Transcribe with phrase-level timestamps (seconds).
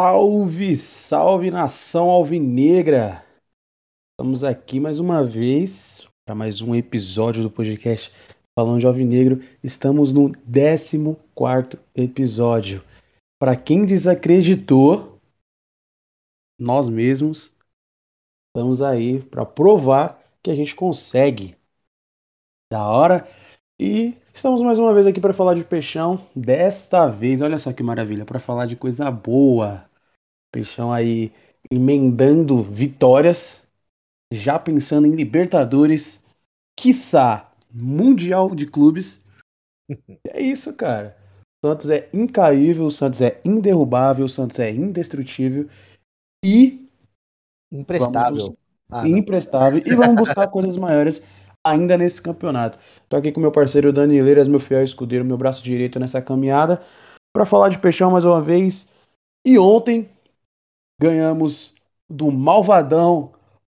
[0.00, 3.26] Salve, salve nação alvinegra!
[4.12, 8.14] Estamos aqui mais uma vez para mais um episódio do podcast
[8.56, 9.42] Falando de Alvinegro.
[9.60, 12.80] Estamos no 14 episódio.
[13.40, 15.18] Para quem desacreditou,
[16.60, 17.52] nós mesmos
[18.50, 21.56] estamos aí para provar que a gente consegue.
[22.72, 23.28] Da hora.
[23.80, 26.24] E estamos mais uma vez aqui para falar de Peixão.
[26.36, 29.87] Desta vez, olha só que maravilha, para falar de coisa boa.
[30.52, 31.32] Peixão aí
[31.70, 33.62] emendando vitórias,
[34.32, 36.20] já pensando em Libertadores,
[36.78, 39.20] quiçá Mundial de Clubes.
[40.28, 41.16] é isso, cara.
[41.62, 45.68] O Santos é incaível, o Santos é inderrubável, o Santos é indestrutível
[46.44, 46.88] e
[47.72, 48.56] imprestável.
[48.90, 51.20] Ah, imprestável e vamos buscar coisas maiores
[51.66, 52.78] ainda nesse campeonato.
[53.08, 56.80] Tô aqui com meu parceiro Dani Leiras, meu fiel escudeiro, meu braço direito nessa caminhada,
[57.34, 58.86] para falar de Peixão mais uma vez.
[59.44, 60.08] E ontem
[61.00, 61.74] ganhamos
[62.08, 63.32] do malvadão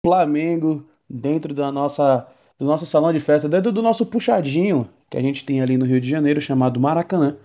[0.06, 5.22] Flamengo dentro da nossa do nosso salão de festa, dentro do nosso puxadinho que a
[5.22, 7.34] gente tem ali no Rio de Janeiro, chamado Maracanã.
[7.34, 7.38] O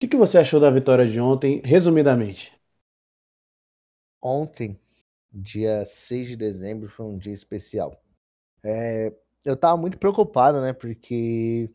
[0.00, 2.52] que, que você achou da vitória de ontem, resumidamente?
[4.22, 4.80] Ontem,
[5.30, 8.00] dia 6 de dezembro, foi um dia especial.
[8.64, 9.12] É,
[9.44, 10.72] eu tava muito preocupado, né?
[10.72, 11.70] Porque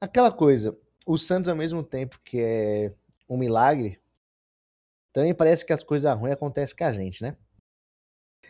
[0.00, 2.94] aquela coisa, o Santos ao mesmo tempo que é
[3.28, 3.99] um milagre,
[5.12, 7.36] também parece que as coisas ruins acontecem com a gente, né?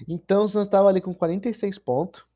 [0.09, 2.27] Então o Santos tava ali com 46 pontos.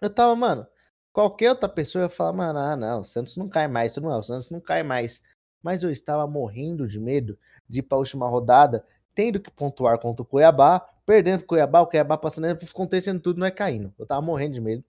[0.00, 0.66] Eu tava, mano,
[1.12, 4.22] qualquer outra pessoa ia falar, mano, ah, não, o Santos não cai mais, não, o
[4.22, 5.22] Santos não cai mais.
[5.62, 10.22] Mas eu estava morrendo de medo de ir pra última rodada, tendo que pontuar contra
[10.22, 13.92] o Cuiabá, perdendo pro Cuiabá, o Cuiabá passando, acontecendo tudo, não é caindo.
[13.98, 14.84] Eu tava morrendo de medo.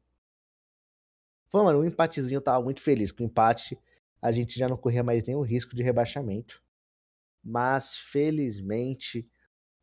[1.49, 3.77] Foi, mano, um empatezinho, eu tava muito feliz com o empate.
[4.21, 6.61] A gente já não corria mais nenhum risco de rebaixamento.
[7.43, 9.29] Mas, felizmente,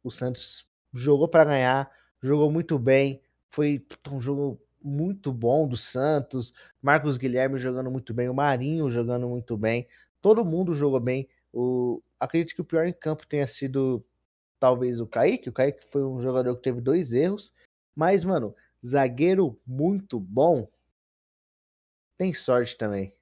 [0.02, 1.90] o Santos jogou para ganhar,
[2.22, 3.22] jogou muito bem.
[3.48, 6.52] Foi um jogo muito bom do Santos.
[6.80, 9.88] Marcos Guilherme jogando muito bem, o Marinho jogando muito bem.
[10.20, 11.28] Todo mundo jogou bem.
[11.52, 12.02] O...
[12.18, 14.04] Acredito que o pior em campo tenha sido
[14.58, 15.48] talvez o Kaique.
[15.48, 17.52] O Kaique foi um jogador que teve dois erros.
[17.94, 20.68] Mas, mano, zagueiro muito bom
[22.16, 23.14] tem sorte também.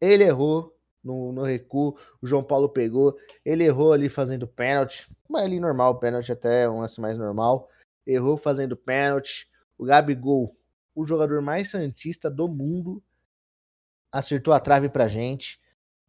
[0.00, 5.42] Ele errou no, no recuo, o João Paulo pegou, ele errou ali fazendo pênalti, mas
[5.42, 7.68] ali normal, pênalti até um lance mais normal.
[8.06, 9.50] Errou fazendo pênalti.
[9.78, 10.56] O Gabigol,
[10.94, 13.02] o jogador mais santista do mundo,
[14.12, 15.60] acertou a trave pra gente.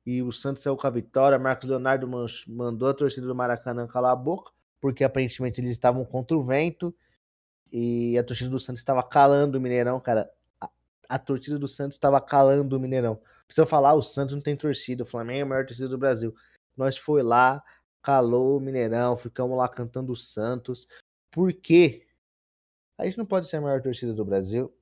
[0.06, 1.40] E o Santos saiu com a vitória.
[1.40, 2.08] Marcos Leonardo
[2.48, 4.52] mandou a torcida do Maracanã calar a boca,
[4.82, 6.94] porque aparentemente eles estavam contra o vento.
[7.72, 10.30] E a torcida do Santos estava calando o Mineirão, cara
[11.14, 13.20] a torcida do Santos estava calando o Mineirão.
[13.54, 16.34] Precisa falar, o Santos não tem torcida, o Flamengo é a maior torcida do Brasil.
[16.76, 17.64] Nós foi lá,
[18.02, 20.88] calou o Mineirão, ficamos lá cantando o Santos.
[21.30, 22.08] Por quê?
[22.98, 24.74] A gente não pode ser a maior torcida do Brasil,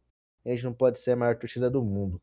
[0.46, 2.22] a gente não pode ser a maior torcida do mundo.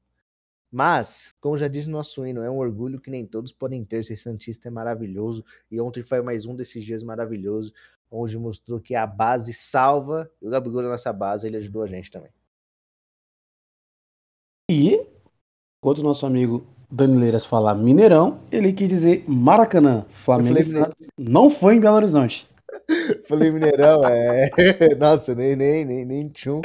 [0.72, 4.03] Mas, como já o nosso hino, é um orgulho que nem todos podem ter.
[4.03, 5.44] Ser Santista é maravilhoso.
[5.70, 7.75] E ontem foi mais um desses dias maravilhosos,
[8.10, 10.30] onde mostrou que a base salva.
[10.41, 12.32] E o Gabigol é nossa base, ele ajudou a gente também.
[14.70, 15.06] E,
[15.78, 20.06] enquanto o nosso amigo Danileiras falar Mineirão, ele quis dizer Maracanã.
[20.09, 22.49] Flamengo Santos não foi em Belo Horizonte.
[23.28, 24.49] Falei Mineirão, é.
[24.99, 26.61] Nossa, nem, nem, nem, nem tchum.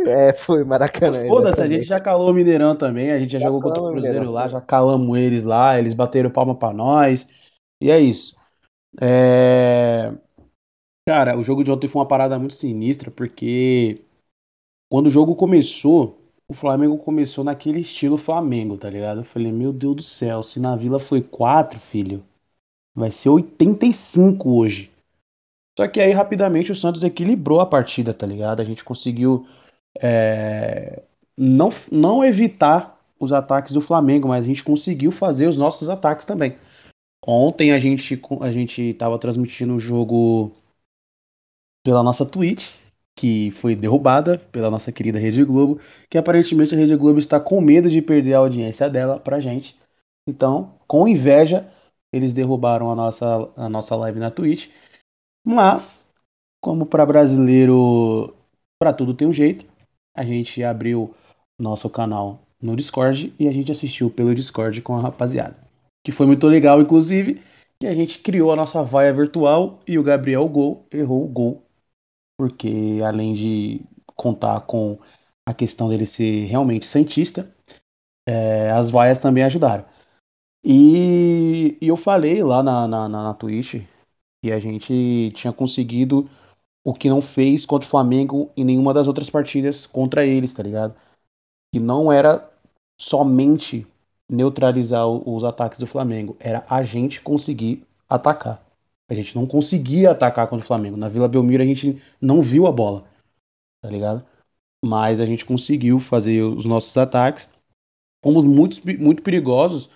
[0.00, 1.26] É, foi Maracanã.
[1.26, 3.90] Foda-se, a gente já calou o Mineirão também, a gente já, já jogou contra o
[3.90, 4.32] Cruzeiro Mineirão.
[4.32, 7.26] lá, já calamos eles lá, eles bateram palma pra nós.
[7.80, 8.36] E é isso.
[9.00, 10.12] É...
[11.08, 14.02] Cara, o jogo de ontem foi uma parada muito sinistra, porque
[14.90, 19.20] quando o jogo começou, o Flamengo começou naquele estilo Flamengo, tá ligado?
[19.20, 22.24] Eu falei, meu Deus do céu, se na Vila foi 4, filho,
[22.94, 24.90] vai ser 85 hoje.
[25.76, 28.60] Só que aí rapidamente o Santos equilibrou a partida, tá ligado?
[28.60, 29.46] A gente conseguiu
[30.00, 31.02] é,
[31.36, 36.24] não, não evitar os ataques do Flamengo, mas a gente conseguiu fazer os nossos ataques
[36.24, 36.56] também.
[37.26, 40.52] Ontem a gente a gente tava transmitindo o jogo
[41.82, 42.83] pela nossa Twitch,
[43.16, 45.80] que foi derrubada pela nossa querida Rede Globo,
[46.10, 49.78] que aparentemente a Rede Globo está com medo de perder a audiência dela pra gente.
[50.28, 51.70] Então, com inveja,
[52.12, 54.70] eles derrubaram a nossa, a nossa live na Twitch.
[55.44, 56.10] Mas,
[56.60, 58.34] como para brasileiro,
[58.78, 59.64] para tudo tem um jeito,
[60.16, 61.14] a gente abriu
[61.58, 65.56] nosso canal no Discord e a gente assistiu pelo Discord com a rapaziada.
[66.04, 67.40] Que foi muito legal, inclusive,
[67.78, 71.63] que a gente criou a nossa vaia virtual e o Gabriel Gol errou o gol
[72.44, 73.80] porque além de
[74.14, 74.98] contar com
[75.48, 77.50] a questão dele ser realmente cientista,
[78.28, 79.86] é, as vaias também ajudaram.
[80.62, 83.82] E, e, eu falei lá na, na, na Twitch
[84.44, 86.28] E a gente tinha conseguido
[86.84, 90.62] o que não fez contra o Flamengo em nenhuma das outras partidas contra eles, tá
[90.62, 90.94] ligado?
[91.72, 92.50] Que não era
[93.00, 93.86] somente
[94.30, 98.63] neutralizar os ataques do Flamengo, era a gente conseguir atacar.
[99.08, 100.96] A gente não conseguia atacar contra o Flamengo.
[100.96, 103.06] Na Vila Belmiro a gente não viu a bola,
[103.82, 104.24] tá ligado?
[104.84, 107.48] Mas a gente conseguiu fazer os nossos ataques.
[108.24, 109.90] Fomos muito, muito perigosos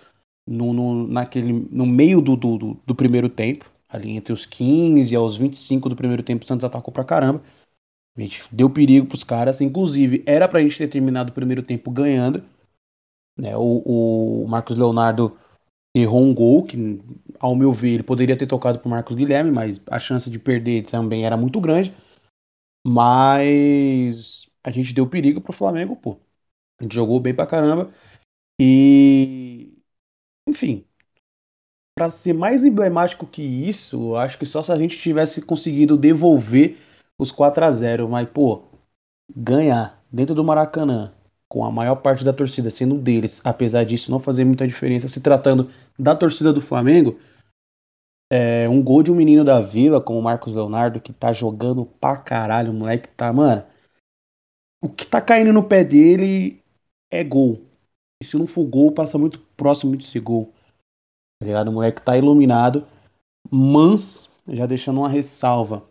[0.46, 3.70] no, no, naquele, no meio do, do, do primeiro tempo.
[3.88, 7.42] Ali entre os 15 e aos 25 do primeiro tempo, o Santos atacou pra caramba.
[8.16, 9.60] A gente deu perigo pros caras.
[9.60, 12.44] Inclusive, era pra gente ter terminado o primeiro tempo ganhando.
[13.38, 13.56] Né?
[13.56, 15.38] O, o Marcos Leonardo
[16.00, 17.00] errou um gol que,
[17.38, 20.84] ao meu ver, ele poderia ter tocado pro Marcos Guilherme, mas a chance de perder
[20.84, 21.94] também era muito grande.
[22.86, 26.18] Mas a gente deu perigo pro Flamengo, pô.
[26.80, 27.92] A gente jogou bem pra caramba.
[28.60, 29.74] E.
[30.48, 30.84] Enfim.
[31.96, 36.78] Pra ser mais emblemático que isso, acho que só se a gente tivesse conseguido devolver
[37.18, 38.62] os 4 a 0 Mas, pô,
[39.34, 41.12] ganhar dentro do Maracanã,
[41.48, 45.20] com a maior parte da torcida sendo deles, apesar disso não fazer muita diferença, se
[45.20, 47.18] tratando da torcida do Flamengo,
[48.30, 51.86] é, um gol de um menino da Vila, como o Marcos Leonardo, que tá jogando
[51.86, 53.64] pra caralho, o moleque tá, mano.
[54.82, 56.62] O que tá caindo no pé dele
[57.10, 57.62] é gol.
[58.22, 60.52] E se não for gol, passa muito próximo de ser gol.
[61.40, 61.68] Tá ligado?
[61.68, 62.86] O moleque tá iluminado,
[63.50, 65.88] mas já deixando uma ressalva.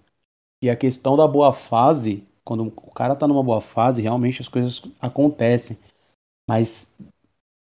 [0.61, 4.47] E a questão da boa fase quando o cara tá numa boa fase, realmente as
[4.47, 5.77] coisas acontecem.
[6.49, 6.89] Mas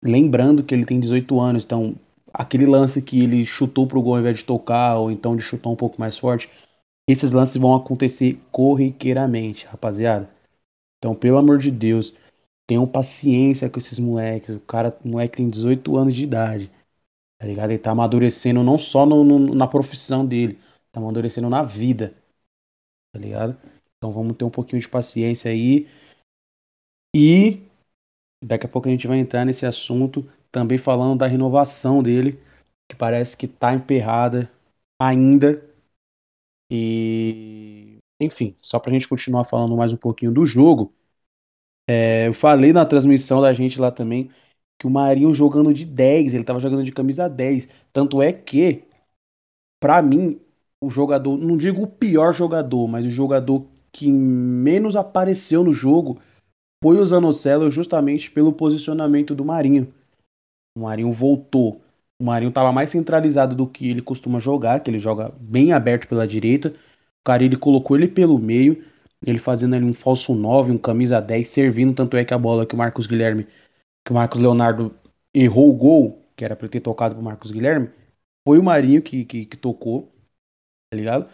[0.04, 1.96] lembrando que ele tem 18 anos, então
[2.34, 5.70] aquele lance que ele chutou pro gol ao invés de tocar, ou então de chutar
[5.70, 6.50] um pouco mais forte,
[7.08, 10.28] esses lances vão acontecer corriqueiramente, rapaziada.
[10.98, 12.12] Então, pelo amor de Deus,
[12.68, 14.56] tenham paciência com esses moleques.
[14.56, 16.72] O cara, o moleque tem 18 anos de idade.
[17.38, 17.70] Tá ligado?
[17.70, 20.58] Ele tá amadurecendo não só no, no, na profissão dele,
[20.92, 22.16] tá amadurecendo na vida.
[23.14, 23.56] Tá ligado?
[24.02, 25.88] Então vamos ter um pouquinho de paciência aí.
[27.16, 27.62] E
[28.44, 32.40] daqui a pouco a gente vai entrar nesse assunto também falando da renovação dele,
[32.90, 34.52] que parece que tá emperrada
[35.00, 35.64] ainda.
[36.72, 40.92] E enfim, só pra gente continuar falando mais um pouquinho do jogo.
[41.88, 44.32] É, eu falei na transmissão da gente lá também
[44.80, 47.68] que o Marinho jogando de 10, ele tava jogando de camisa 10.
[47.94, 48.84] Tanto é que,
[49.80, 50.40] para mim,
[50.82, 56.20] o jogador, não digo o pior jogador, mas o jogador que menos apareceu no jogo
[56.84, 59.94] foi o Zanocelo justamente pelo posicionamento do Marinho.
[60.76, 61.82] O Marinho voltou.
[62.20, 66.08] O Marinho estava mais centralizado do que ele costuma jogar, que ele joga bem aberto
[66.08, 66.70] pela direita.
[66.70, 68.84] O cara colocou ele pelo meio,
[69.26, 72.66] ele fazendo ali um falso 9, um camisa 10, servindo, tanto é que a bola
[72.66, 73.46] que o Marcos Guilherme,
[74.06, 74.96] que o Marcos Leonardo
[75.34, 77.90] errou o gol, que era para ter tocado pro Marcos Guilherme,
[78.48, 80.12] foi o Marinho que, que, que tocou,
[80.90, 81.30] tá ligado?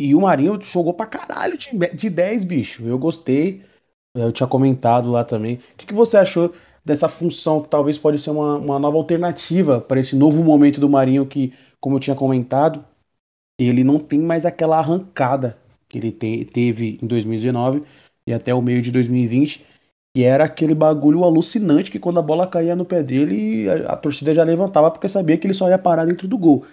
[0.00, 2.86] E o Marinho jogou pra caralho de, de 10, bicho.
[2.86, 3.62] Eu gostei.
[4.14, 5.56] Eu tinha comentado lá também.
[5.56, 6.54] O que, que você achou
[6.84, 10.88] dessa função que talvez pode ser uma, uma nova alternativa para esse novo momento do
[10.88, 12.84] Marinho que, como eu tinha comentado,
[13.58, 15.58] ele não tem mais aquela arrancada
[15.88, 17.82] que ele te, teve em 2019
[18.26, 19.66] e até o meio de 2020,
[20.14, 23.96] que era aquele bagulho alucinante que quando a bola caía no pé dele, a, a
[23.96, 26.64] torcida já levantava porque sabia que ele só ia parar dentro do gol.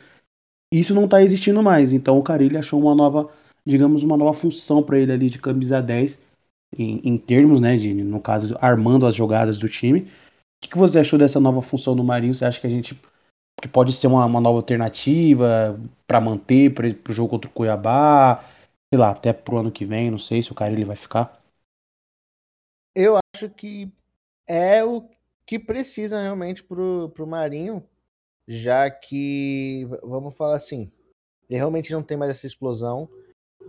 [0.71, 1.93] Isso não está existindo mais.
[1.93, 3.29] Então o Carilli achou uma nova,
[3.65, 6.17] digamos, uma nova função para ele ali de camisa 10,
[6.77, 10.01] em, em, termos, né, de, no caso, armando as jogadas do time.
[10.01, 10.05] O
[10.61, 12.33] que, que você achou dessa nova função do Marinho?
[12.33, 12.99] Você acha que a gente
[13.59, 18.43] que pode ser uma, uma nova alternativa para manter para o jogo contra o Cuiabá?
[18.91, 21.41] Sei lá, até pro ano que vem, não sei se o Carilli vai ficar.
[22.95, 23.91] Eu acho que
[24.47, 25.07] é o
[25.45, 27.83] que precisa realmente pro, pro Marinho
[28.47, 30.91] já que, vamos falar assim,
[31.49, 33.09] ele realmente não tem mais essa explosão,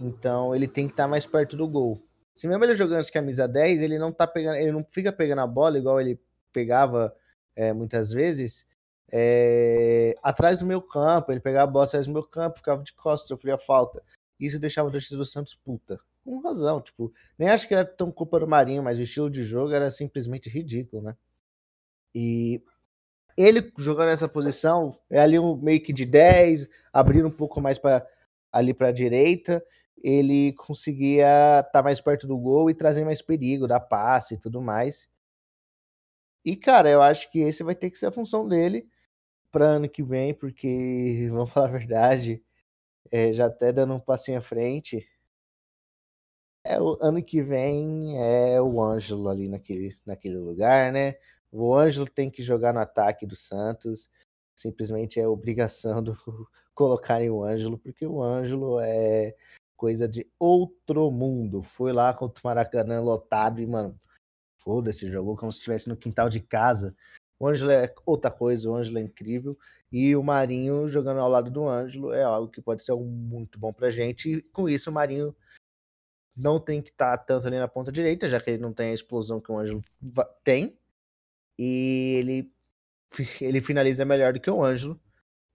[0.00, 2.00] então ele tem que estar tá mais perto do gol.
[2.34, 5.40] Se mesmo ele jogando de camisa 10, ele não tá pegando, ele não fica pegando
[5.40, 6.20] a bola igual ele
[6.52, 7.14] pegava
[7.56, 8.68] é, muitas vezes
[9.10, 12.92] é, atrás do meu campo, ele pegava a bola atrás do meu campo, ficava de
[12.92, 14.02] costas, sofria falta.
[14.38, 15.98] Isso deixava o torcida do Santos puta.
[16.24, 19.42] Com razão, tipo, nem acho que era tão culpa do Marinho, mas o estilo de
[19.42, 21.16] jogo era simplesmente ridículo, né?
[22.14, 22.62] E
[23.38, 27.78] ele jogando nessa posição, é ali um meio que de 10, abrindo um pouco mais
[27.78, 28.04] para
[28.50, 29.64] ali para a direita,
[30.02, 34.38] ele conseguia estar tá mais perto do gol e trazer mais perigo, dar passe e
[34.38, 35.08] tudo mais.
[36.44, 38.88] E cara, eu acho que esse vai ter que ser a função dele
[39.50, 42.42] para ano que vem, porque vamos falar a verdade,
[43.10, 45.06] é, já até dando um passinho à frente,
[46.64, 51.14] é o ano que vem é o Ângelo ali naquele, naquele lugar, né?
[51.50, 54.10] O Ângelo tem que jogar no ataque do Santos.
[54.54, 56.16] Simplesmente é obrigação do
[56.74, 59.34] colocarem o Ângelo, porque o Ângelo é
[59.76, 61.62] coisa de outro mundo.
[61.62, 63.96] Foi lá contra o Maracanã lotado e, mano,
[64.58, 66.94] foda-se, jogou como se estivesse no quintal de casa.
[67.38, 69.56] O Ângelo é outra coisa, o Ângelo é incrível.
[69.90, 73.72] E o Marinho jogando ao lado do Ângelo é algo que pode ser muito bom
[73.72, 74.30] pra gente.
[74.30, 75.34] E com isso, o Marinho
[76.36, 78.90] não tem que estar tá tanto ali na ponta direita, já que ele não tem
[78.90, 79.82] a explosão que o Ângelo
[80.44, 80.77] tem.
[81.58, 82.52] E ele,
[83.40, 85.00] ele finaliza melhor do que o Ângelo.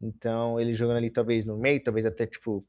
[0.01, 2.65] Então, ele jogando ali talvez no meio, talvez até tipo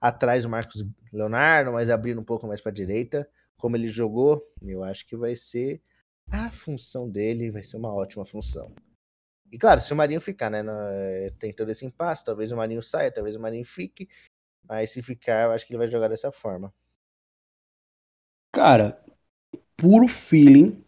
[0.00, 3.28] atrás do Marcos Leonardo, mas abrindo um pouco mais para a direita.
[3.56, 5.82] Como ele jogou, eu acho que vai ser
[6.30, 8.74] a função dele, vai ser uma ótima função.
[9.52, 10.62] E claro, se o Marinho ficar, né?
[10.62, 10.72] No,
[11.38, 14.08] tem todo esse impasse, talvez o Marinho saia, talvez o Marinho fique.
[14.66, 16.72] Mas se ficar, eu acho que ele vai jogar dessa forma.
[18.50, 19.04] Cara,
[19.76, 20.82] puro feeling,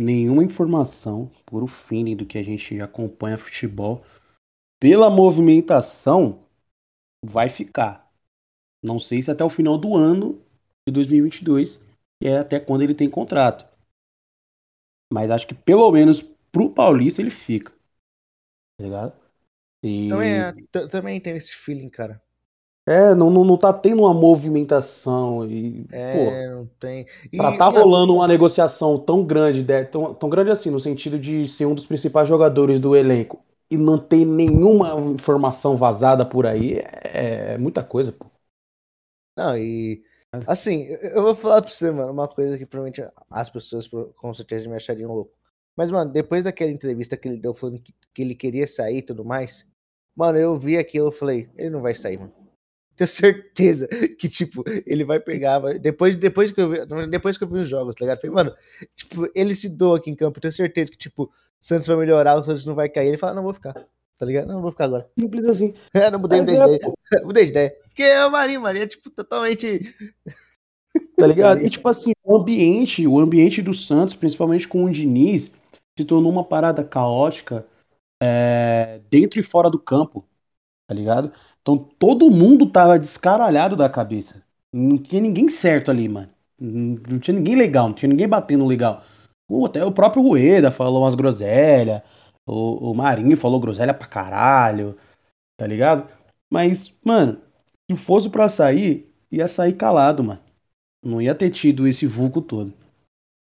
[0.00, 4.04] nenhuma informação, puro feeling do que a gente acompanha futebol.
[4.80, 6.42] Pela movimentação,
[7.24, 8.10] vai ficar.
[8.82, 10.42] Não sei se até o final do ano
[10.88, 11.76] de 2022,
[12.20, 13.68] que é até quando ele tem contrato.
[15.12, 17.72] Mas acho que pelo menos pro Paulista ele fica.
[18.78, 19.20] Tá ligado?
[19.82, 20.08] E...
[20.08, 20.52] Também, é,
[20.90, 22.22] também tem esse feeling, cara.
[22.90, 25.48] É, não, não, não tá tendo uma movimentação.
[25.48, 27.06] E, é, pô, não tem.
[27.32, 31.48] E, pra tá rolando uma negociação tão grande, tão, tão grande assim, no sentido de
[31.48, 36.78] ser um dos principais jogadores do elenco e não ter nenhuma informação vazada por aí,
[36.78, 38.26] é, é muita coisa, pô.
[39.38, 40.02] Não, e.
[40.46, 44.68] Assim, eu vou falar pra você, mano, uma coisa que provavelmente as pessoas com certeza
[44.68, 45.32] me achariam louco.
[45.76, 49.02] Mas, mano, depois daquela entrevista que ele deu falando que, que ele queria sair e
[49.02, 49.64] tudo mais,
[50.16, 52.39] mano, eu vi aquilo e falei, ele não vai sair, mano.
[52.96, 55.58] Tenho certeza que, tipo, ele vai pegar.
[55.78, 58.20] Depois, depois, que eu vi, depois que eu vi os jogos, tá ligado?
[58.20, 58.54] Falei, mano,
[58.94, 60.40] tipo, ele se doa aqui em campo.
[60.40, 63.08] Tenho certeza que, tipo, Santos vai melhorar, o Santos não vai cair.
[63.08, 63.74] Ele fala, não vou ficar.
[64.20, 64.48] Tá ligado?
[64.48, 65.08] Não, vou ficar agora.
[65.18, 65.74] Simples assim.
[65.94, 66.94] É, não mudei, mudei de é, ideia.
[67.24, 67.76] mudei de ideia.
[67.84, 69.94] Porque é o Marinho, Marinho é tipo totalmente.
[71.16, 71.64] Tá ligado?
[71.64, 75.48] E tipo assim, o ambiente, o ambiente do Santos, principalmente com o Diniz,
[75.96, 77.64] se tornou uma parada caótica
[78.20, 80.26] é, dentro e fora do campo.
[80.90, 81.30] Tá ligado?
[81.62, 84.42] Então todo mundo tava descaralhado da cabeça.
[84.72, 86.28] Não tinha ninguém certo ali, mano.
[86.58, 89.04] Não tinha ninguém legal, não tinha ninguém batendo legal.
[89.64, 92.02] Até o próprio Rueda falou umas groselhas.
[92.44, 94.98] O, o Marinho falou groselha pra caralho,
[95.56, 96.10] tá ligado?
[96.52, 97.40] Mas, mano,
[97.88, 100.40] se fosse pra sair, ia sair calado, mano.
[101.04, 102.74] Não ia ter tido esse vulco todo.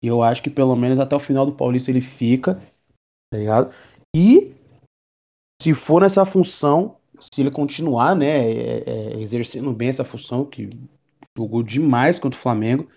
[0.03, 2.61] E eu acho que pelo menos até o final do Paulista ele fica,
[3.33, 3.73] tá ligado?
[4.15, 4.53] E
[5.59, 10.69] se for nessa função, se ele continuar, né, é, é, exercendo bem essa função, que
[11.37, 12.87] jogou demais contra o Flamengo,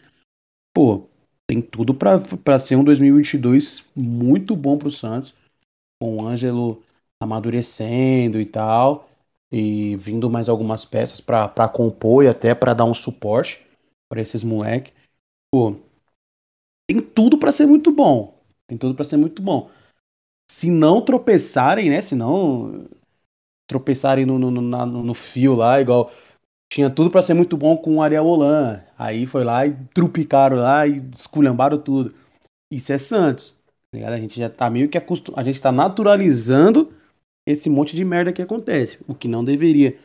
[0.75, 1.09] pô,
[1.47, 5.35] tem tudo para ser um 2022 muito bom pro Santos
[6.01, 6.83] com o Ângelo
[7.21, 9.09] amadurecendo e tal,
[9.53, 13.65] e vindo mais algumas peças para compor e até para dar um suporte
[14.09, 14.93] para esses moleques.
[15.53, 15.77] Pô,
[16.89, 18.35] tem tudo para ser muito bom.
[18.67, 19.71] Tem tudo para ser muito bom.
[20.51, 22.03] Se não tropeçarem, né?
[22.03, 22.89] Se não
[23.73, 26.13] tropeçarem no, no, no, fio lá, igual
[26.71, 28.83] tinha tudo para ser muito bom com o Ariel Holan.
[28.99, 32.15] Aí foi lá e trupicaram lá e esculhambaram tudo.
[32.71, 33.57] Isso é Santos.
[33.91, 35.41] Tá a gente já tá meio que acostumado.
[35.41, 36.93] A gente tá naturalizando
[37.47, 38.99] esse monte de merda que acontece.
[39.09, 39.99] O que não deveria.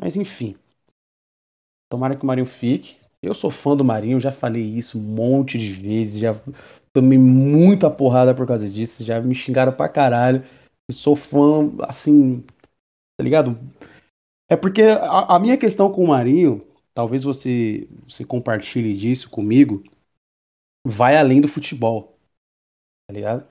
[0.00, 0.56] Mas enfim.
[1.90, 2.96] Tomara que o Marinho fique.
[3.22, 6.20] Eu sou fã do Marinho, já falei isso um monte de vezes.
[6.20, 6.40] Já
[6.92, 9.04] tomei muita porrada por causa disso.
[9.04, 10.44] Já me xingaram pra caralho.
[10.90, 12.44] Sou fã, assim.
[13.16, 13.58] Tá ligado?
[14.48, 19.82] É porque a, a minha questão com o Marinho, talvez você, você compartilhe disso comigo,
[20.86, 22.12] vai além do futebol
[23.12, 23.46] tá ligado?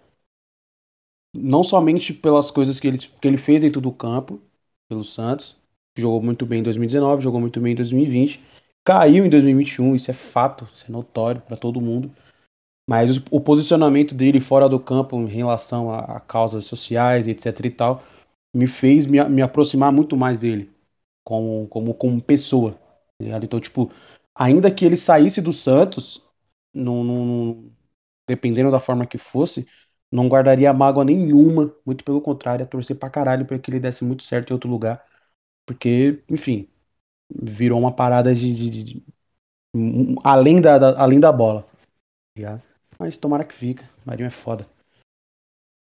[1.33, 4.41] Não somente pelas coisas que ele, que ele fez dentro do campo,
[4.89, 5.55] pelo Santos,
[5.97, 8.41] jogou muito bem em 2019, jogou muito bem em 2020,
[8.83, 12.11] caiu em 2021, isso é fato, isso é notório para todo mundo.
[12.89, 17.69] Mas o, posicionamento dele fora do campo em relação a, a, causas sociais, etc e
[17.69, 18.03] tal,
[18.53, 20.71] me fez me, me aproximar muito mais dele
[21.23, 22.73] como, como, como pessoa.
[23.19, 23.91] Tá então, tipo,
[24.35, 26.23] ainda que ele saísse do Santos,
[26.73, 27.71] não, não,
[28.27, 29.67] dependendo da forma que fosse,
[30.11, 34.03] não guardaria mágoa nenhuma, muito pelo contrário, ia torcer pra caralho pra que ele desse
[34.03, 35.05] muito certo em outro lugar.
[35.65, 36.69] Porque, enfim,
[37.31, 38.53] virou uma parada de.
[38.53, 39.05] de, de
[40.23, 41.65] além, da, da, além da bola.
[42.35, 42.61] Tá
[42.99, 43.89] Mas tomara que fica.
[44.05, 44.67] Marinho é foda.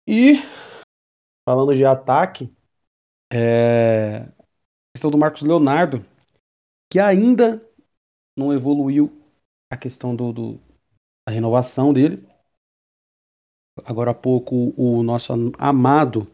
[0.07, 0.41] E
[1.45, 2.53] falando de ataque,
[3.33, 4.31] é...
[4.95, 6.05] questão do Marcos Leonardo,
[6.91, 7.65] que ainda
[8.37, 9.13] não evoluiu
[9.71, 10.61] a questão do, do,
[11.27, 12.27] da renovação dele.
[13.85, 16.27] Agora há pouco o nosso amado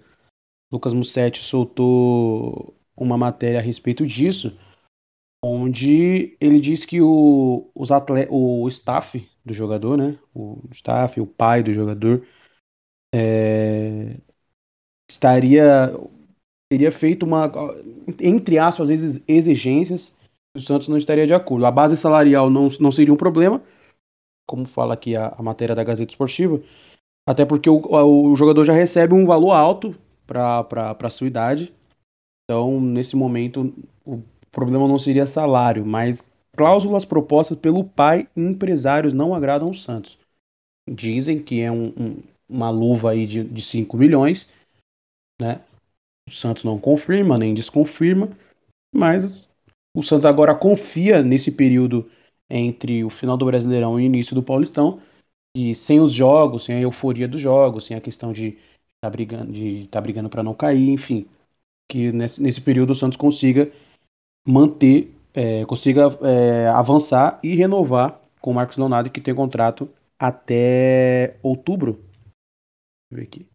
[0.75, 4.59] Lucas Mussetti soltou uma matéria a respeito disso,
[5.45, 10.19] onde ele diz que o, os atle o staff do jogador, né?
[10.35, 12.27] O staff, o pai do jogador,
[13.15, 14.19] é,
[15.09, 15.93] estaria
[16.75, 17.53] teria feito uma
[18.21, 18.89] entre aspas
[19.29, 20.13] exigências
[20.57, 21.67] o Santos não estaria de acordo.
[21.67, 23.61] A base salarial não, não seria um problema,
[24.47, 26.63] como fala aqui a, a matéria da Gazeta Esportiva,
[27.29, 27.81] até porque o,
[28.31, 31.75] o jogador já recebe um valor alto para a sua idade.
[32.45, 36.23] Então, nesse momento, o problema não seria salário, mas
[36.57, 40.19] cláusulas propostas pelo pai e empresários não agradam o Santos.
[40.89, 44.49] Dizem que é um, um, uma luva aí de, de 5 milhões,
[45.41, 45.61] né?
[46.29, 48.31] O Santos não confirma nem desconfirma,
[48.95, 49.49] mas
[49.97, 52.11] o Santos agora confia nesse período
[52.49, 55.01] entre o final do Brasileirão e o início do Paulistão,
[55.57, 58.59] e sem os jogos, sem a euforia dos jogos, sem a questão de estar
[59.03, 61.27] tá brigando, de tá brigando para não cair, enfim,
[61.89, 63.71] que nesse, nesse período o Santos consiga
[64.47, 69.89] manter, é, consiga é, avançar e renovar com o Marcos Leonardo, que tem contrato
[70.19, 72.05] até outubro.
[73.11, 73.54] Deixa eu ver aqui.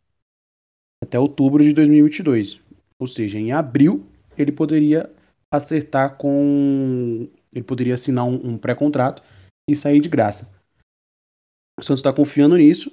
[1.03, 2.59] Até outubro de 2022.
[2.99, 4.05] Ou seja, em abril
[4.37, 5.13] ele poderia
[5.51, 7.29] acertar com.
[7.51, 9.23] Ele poderia assinar um, um pré-contrato
[9.69, 10.51] e sair de graça.
[11.79, 12.91] O Santos está confiando nisso,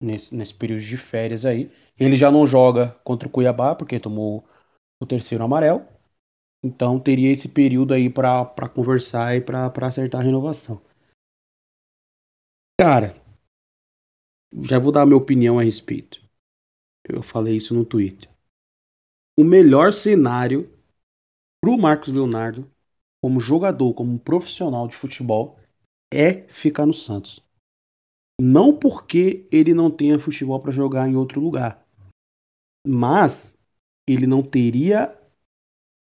[0.00, 1.70] nesse, nesse período de férias aí.
[1.98, 4.44] Ele já não joga contra o Cuiabá, porque tomou
[5.02, 5.86] o terceiro amarelo.
[6.62, 10.80] Então teria esse período aí para conversar e para acertar a renovação.
[12.78, 13.14] Cara,
[14.68, 16.19] já vou dar a minha opinião a respeito.
[17.04, 18.30] Eu falei isso no Twitter.
[19.38, 20.70] O melhor cenário
[21.62, 22.70] para o Marcos Leonardo,
[23.22, 25.58] como jogador, como profissional de futebol,
[26.12, 27.44] é ficar no Santos.
[28.40, 31.86] Não porque ele não tenha futebol para jogar em outro lugar,
[32.86, 33.56] mas
[34.08, 35.16] ele não teria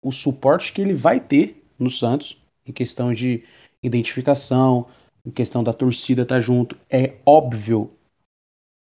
[0.04, 3.44] o suporte que ele vai ter no Santos em questão de
[3.82, 4.88] identificação,
[5.24, 6.76] em questão da torcida estar tá junto.
[6.90, 7.95] É óbvio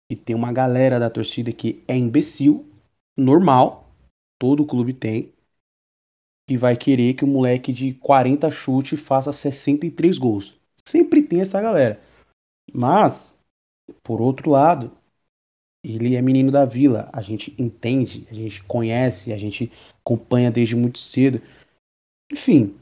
[0.10, 2.66] que tem uma galera da torcida que é imbecil,
[3.18, 3.90] normal,
[4.40, 5.34] todo clube tem,
[6.48, 10.60] que vai querer que o moleque de 40 chute faça 63 gols.
[10.86, 12.02] Sempre tem essa galera.
[12.72, 13.38] Mas,
[14.04, 14.92] por outro lado,
[15.84, 17.10] ele é menino da vila.
[17.14, 21.42] A gente entende, a gente conhece, a gente acompanha desde muito cedo.
[22.32, 22.76] Enfim,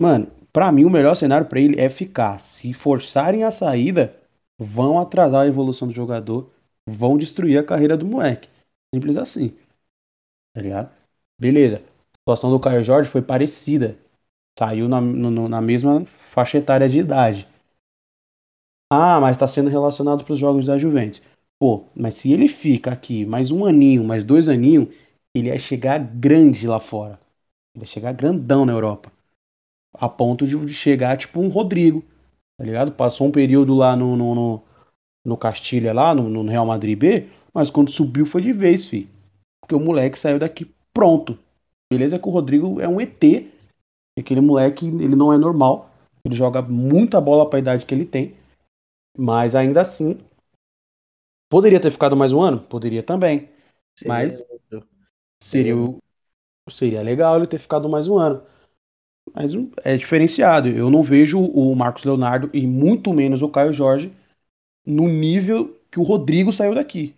[0.00, 2.38] mano, para mim o melhor cenário para ele é ficar.
[2.38, 4.16] Se forçarem a saída,
[4.58, 6.50] vão atrasar a evolução do jogador,
[6.88, 8.48] vão destruir a carreira do moleque.
[8.94, 9.54] Simples assim.
[10.54, 10.90] Tá ligado?
[11.38, 11.82] Beleza
[12.28, 13.96] situação do Caio Jorge foi parecida.
[14.58, 17.48] Saiu na, no, na mesma faixa etária de idade.
[18.92, 21.22] Ah, mas está sendo relacionado para os jogos da Juventus.
[21.58, 24.88] Pô, mas se ele fica aqui mais um aninho, mais dois aninhos,
[25.34, 27.18] ele ia chegar grande lá fora.
[27.74, 29.10] Ele ia chegar grandão na Europa.
[29.94, 32.04] A ponto de chegar tipo um Rodrigo,
[32.58, 32.92] tá ligado?
[32.92, 34.62] Passou um período lá no, no, no,
[35.24, 39.08] no Castilha, lá no, no Real Madrid B, mas quando subiu foi de vez, fi.
[39.60, 41.38] Porque o moleque saiu daqui pronto.
[41.92, 43.22] Beleza que o Rodrigo é um ET.
[44.18, 45.90] Aquele moleque, ele não é normal.
[46.24, 48.34] Ele joga muita bola para a idade que ele tem.
[49.16, 50.18] Mas ainda assim,
[51.50, 52.60] poderia ter ficado mais um ano?
[52.60, 53.48] Poderia também.
[53.98, 54.42] Seria mas
[55.42, 55.74] seria,
[56.70, 58.42] seria legal ele ter ficado mais um ano.
[59.34, 59.52] Mas
[59.84, 60.68] é diferenciado.
[60.68, 64.12] Eu não vejo o Marcos Leonardo e muito menos o Caio Jorge
[64.88, 67.14] no nível que o Rodrigo saiu daqui.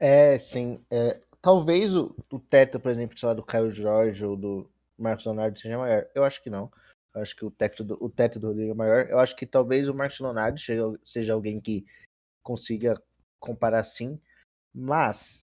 [0.00, 0.82] É, sim.
[0.90, 5.26] É, talvez o, o teto, por exemplo, sei lá, do Caio Jorge ou do Marcos
[5.26, 6.08] Leonardo seja maior.
[6.14, 6.72] Eu acho que não.
[7.14, 9.06] Eu acho que o teto do, o teto do Rodrigo é maior.
[9.06, 11.84] Eu acho que talvez o Marcos Leonardo seja, seja alguém que
[12.42, 13.00] consiga
[13.38, 14.18] comparar sim.
[14.72, 15.44] Mas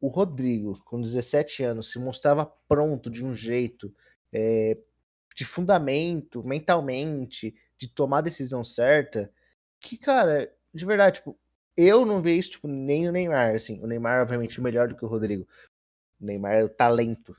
[0.00, 3.94] o Rodrigo, com 17 anos, se mostrava pronto de um jeito,
[4.32, 4.80] é,
[5.36, 9.30] de fundamento, mentalmente, de tomar a decisão certa,
[9.78, 11.38] que, cara, de verdade, tipo,
[11.76, 13.80] eu não vejo tipo, nem o Neymar, assim.
[13.82, 15.46] O Neymar, obviamente, melhor do que o Rodrigo.
[16.20, 17.36] O Neymar era o talento.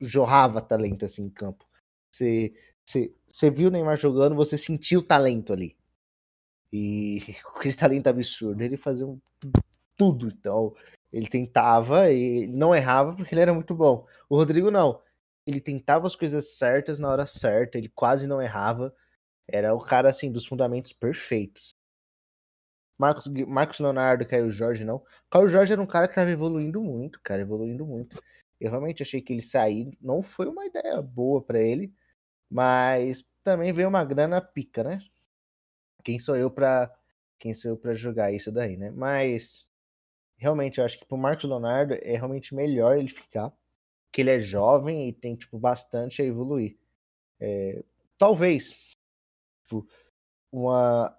[0.00, 1.66] Jorrava talento, assim, em campo.
[2.10, 5.76] Você, você, você viu o Neymar jogando, você sentiu o talento ali.
[6.72, 7.22] E
[7.54, 9.20] com esse talento absurdo, ele fazia um,
[9.96, 10.28] tudo.
[10.28, 10.74] Então,
[11.12, 14.06] ele tentava e não errava porque ele era muito bom.
[14.28, 15.00] O Rodrigo não.
[15.46, 18.94] Ele tentava as coisas certas na hora certa, ele quase não errava.
[19.48, 21.75] Era o cara, assim, dos fundamentos perfeitos.
[22.98, 25.02] Marcos, Marcos Leonardo, Caio Jorge, não.
[25.30, 28.18] Caio Jorge era um cara que estava evoluindo muito, cara, evoluindo muito.
[28.60, 31.92] Eu realmente achei que ele sair não foi uma ideia boa para ele,
[32.50, 35.00] mas também veio uma grana pica, né?
[36.04, 36.90] Quem sou eu para
[37.38, 38.90] quem sou eu para jogar isso daí, né?
[38.90, 39.66] Mas
[40.38, 43.52] realmente eu acho que pro Marcos Leonardo é realmente melhor ele ficar.
[44.12, 46.78] que ele é jovem e tem, tipo, bastante a evoluir.
[47.40, 47.84] É,
[48.18, 48.74] talvez,
[49.64, 49.86] tipo,
[50.52, 51.16] uma...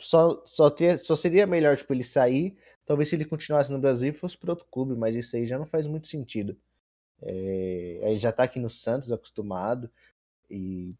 [0.00, 4.36] Só, só, só seria melhor, tipo, ele sair, talvez se ele continuasse no Brasil fosse
[4.36, 6.56] para outro clube, mas isso aí já não faz muito sentido.
[7.22, 9.90] É, ele já tá aqui no Santos acostumado
[10.50, 10.94] e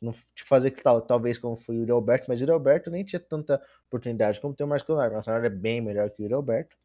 [0.00, 2.90] não tipo, fazer que tal, talvez como foi o Yuri Alberto, mas o Yuri Alberto
[2.90, 5.12] nem tinha tanta oportunidade como tem o Marcos Leonardo.
[5.12, 6.76] O Marcos Leonardo é bem melhor que o Yuri Alberto.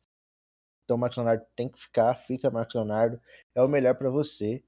[0.83, 3.19] Então o Marcos Leonardo tem que ficar, fica Marcos Leonardo,
[3.55, 4.63] é o melhor para você.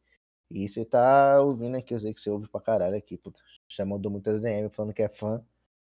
[0.49, 3.41] E você tá ouvindo aqui, eu sei que você ouve pra caralho aqui, puta.
[3.67, 5.43] Já mandou muitas DM falando que é fã.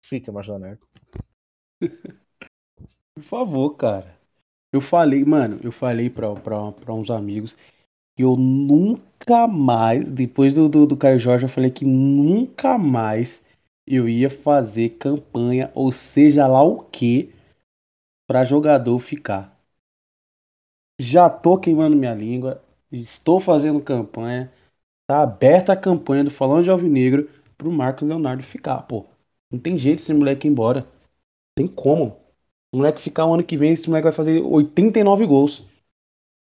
[0.03, 0.87] Fica, Marcos Leonardo.
[3.15, 4.17] Por favor, cara.
[4.73, 7.57] Eu falei, mano, eu falei pra, pra, pra uns amigos
[8.19, 13.45] eu nunca mais, depois do, do, do Caio Jorge, eu falei que nunca mais
[13.87, 17.33] eu ia fazer campanha, ou seja lá o que,
[18.27, 19.59] para jogador ficar.
[21.01, 24.53] Já tô queimando minha língua, estou fazendo campanha,
[25.09, 29.07] tá aberta a campanha do Falando de Alvinegro pro Marcos Leonardo ficar, pô.
[29.51, 30.87] Não tem jeito esse moleque ir embora.
[31.57, 32.17] Tem como.
[32.73, 35.63] O moleque ficar o ano que vem, esse moleque vai fazer 89 gols.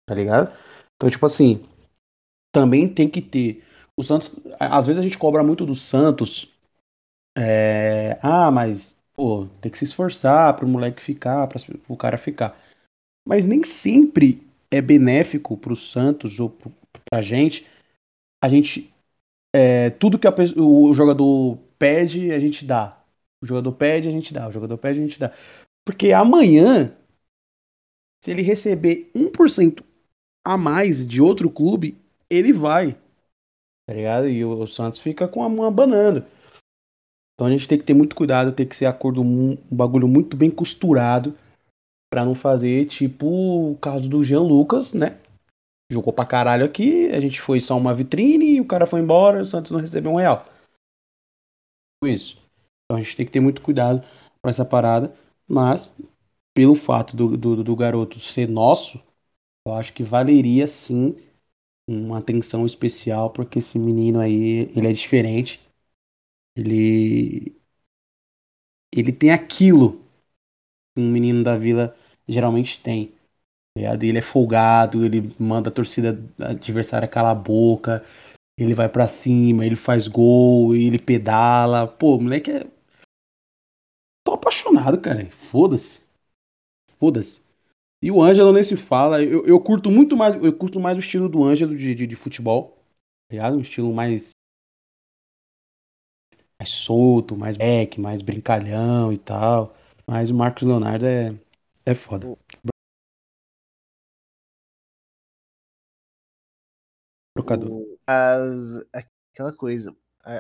[0.08, 0.52] Tá ligado?
[0.96, 1.64] Então, tipo assim,
[2.52, 3.64] também tem que ter.
[3.96, 6.52] O Santos, às vezes a gente cobra muito do Santos.
[7.38, 12.18] É, ah, mas pô, tem que se esforçar para o moleque ficar, para o cara
[12.18, 12.60] ficar.
[13.28, 17.66] Mas nem sempre é benéfico para o Santos ou para a gente.
[18.44, 18.94] A gente
[19.54, 23.02] é, tudo que a, o jogador pede, a gente dá.
[23.42, 24.48] O jogador pede, a gente dá.
[24.48, 25.32] O jogador pede, a gente dá.
[25.86, 26.96] Porque amanhã,
[28.24, 29.84] se ele receber 1%
[30.46, 31.98] a mais de outro clube,
[32.30, 32.98] ele vai.
[33.88, 34.28] Tá ligado?
[34.28, 36.26] E o, Santos fica com a mão abanando.
[37.34, 40.08] Então a gente tem que ter muito cuidado, tem que ser acordo um, um bagulho
[40.08, 41.38] muito bem costurado
[42.12, 43.28] para não fazer tipo
[43.72, 45.18] o caso do Jean Lucas, né?
[45.92, 49.46] Jogou pra caralho aqui, a gente foi só uma vitrine, o cara foi embora, o
[49.46, 50.46] Santos não recebeu um real.
[52.04, 52.38] Isso.
[52.86, 54.02] Então a gente tem que ter muito cuidado
[54.42, 55.14] com essa parada,
[55.48, 55.94] mas
[56.54, 59.02] pelo fato do, do, do garoto ser nosso,
[59.68, 61.16] eu acho que valeria sim
[61.90, 65.62] uma atenção especial, porque esse menino aí, ele é diferente.
[66.58, 67.56] Ele
[68.96, 70.02] ele tem aquilo
[70.96, 71.96] que um menino da vila
[72.28, 73.14] geralmente tem.
[73.76, 78.04] Tá ele é folgado, ele manda a torcida adversária calar a boca,
[78.58, 81.88] ele vai para cima, ele faz gol, ele pedala.
[81.88, 82.65] Pô, o moleque é.
[84.24, 85.26] Tô apaixonado, cara.
[85.32, 86.02] Foda-se.
[87.00, 87.41] Foda-se.
[88.04, 89.24] E o Ângelo nem se fala.
[89.24, 90.36] Eu, eu curto muito mais.
[90.36, 92.78] Eu curto mais o estilo do Ângelo de, de, de futebol.
[93.30, 93.58] Tá ligado?
[93.58, 94.32] Um estilo mais.
[96.60, 99.76] Mais solto, mais back, mais brincalhão e tal.
[100.08, 101.34] Mas o Marcos Leonardo é.
[101.86, 102.28] É foda.
[107.34, 107.87] Trocador.
[108.08, 109.96] As, aquela coisa.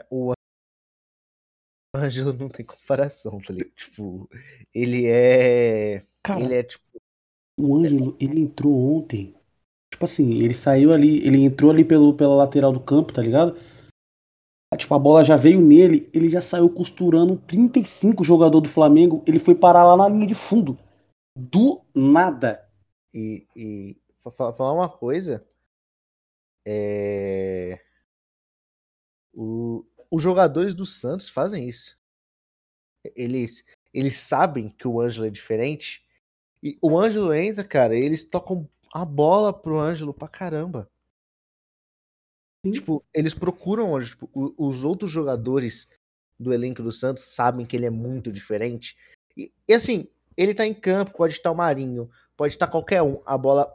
[0.09, 0.33] O
[1.95, 3.73] Ângelo não tem comparação, tá ligado?
[3.75, 4.29] Tipo,
[4.73, 6.05] ele é.
[6.23, 6.87] Cara, ele é tipo
[7.59, 9.35] o Ângelo, ele entrou ontem.
[9.91, 13.57] Tipo assim, ele saiu ali, ele entrou ali pelo, pela lateral do campo, tá ligado?
[14.77, 19.39] Tipo, a bola já veio nele, ele já saiu costurando 35 jogador do Flamengo, ele
[19.39, 20.77] foi parar lá na linha de fundo.
[21.35, 22.63] Do nada.
[23.13, 23.97] E, e
[24.31, 25.43] falar uma coisa,
[26.69, 27.79] é...
[29.33, 31.97] O, os jogadores do Santos fazem isso.
[33.15, 36.05] Eles, eles sabem que o Ângelo é diferente
[36.61, 40.89] e o Ângelo entra, cara, eles tocam a bola pro Ângelo pra caramba.
[42.65, 42.71] Sim.
[42.73, 45.87] Tipo, eles procuram onde tipo, os outros jogadores
[46.37, 48.97] do elenco do Santos sabem que ele é muito diferente.
[49.37, 53.21] E, e, assim, ele tá em campo, pode estar o Marinho, pode estar qualquer um.
[53.25, 53.71] A bola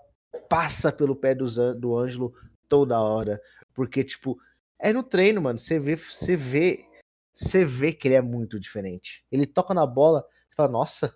[0.48, 2.35] passa pelo pé do, do Ângelo
[2.72, 3.38] toda hora.
[3.74, 4.40] Porque, tipo,
[4.78, 5.58] é no treino, mano.
[5.58, 6.88] Você vê, você vê,
[7.35, 9.26] você vê que ele é muito diferente.
[9.30, 11.14] Ele toca na bola e fala, nossa,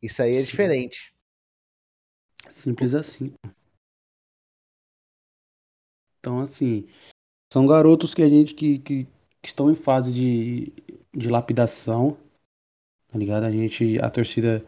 [0.00, 0.46] isso aí é Sim.
[0.46, 1.14] diferente.
[2.50, 3.34] Simples assim.
[6.18, 6.88] Então, assim,
[7.52, 10.72] são garotos que a gente que, que, que, estão em fase de,
[11.14, 12.16] de lapidação,
[13.08, 13.44] tá ligado?
[13.44, 14.64] A gente, a torcida,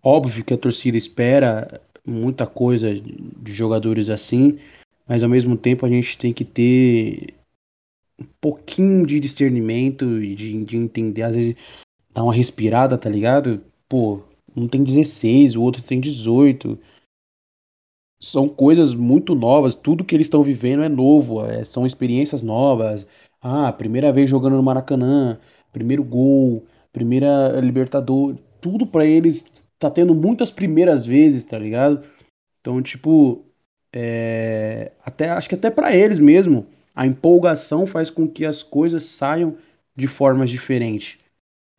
[0.00, 4.58] óbvio que a torcida espera muita coisa de jogadores assim,
[5.06, 7.34] mas ao mesmo tempo a gente tem que ter
[8.18, 11.56] um pouquinho de discernimento e de, de entender, às vezes,
[12.14, 13.60] dar uma respirada, tá ligado?
[13.88, 14.22] pô,
[14.56, 16.78] um tem 16, o outro tem 18.
[18.20, 23.06] São coisas muito novas, tudo que eles estão vivendo é novo, é, são experiências novas.
[23.40, 25.38] Ah, primeira vez jogando no Maracanã,
[25.72, 29.44] primeiro gol, primeira Libertador, tudo para eles
[29.78, 32.06] tá tendo muitas primeiras vezes, tá ligado?
[32.60, 33.44] Então, tipo,
[33.92, 39.04] é, até acho que até para eles mesmo, a empolgação faz com que as coisas
[39.04, 39.56] saiam
[39.94, 41.18] de formas diferentes.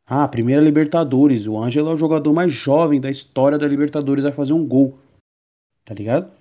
[0.06, 4.32] Ah, primeira Libertadores, o Ângelo é o jogador mais jovem da história da Libertadores a
[4.32, 4.98] fazer um gol.
[5.84, 6.32] Tá ligado?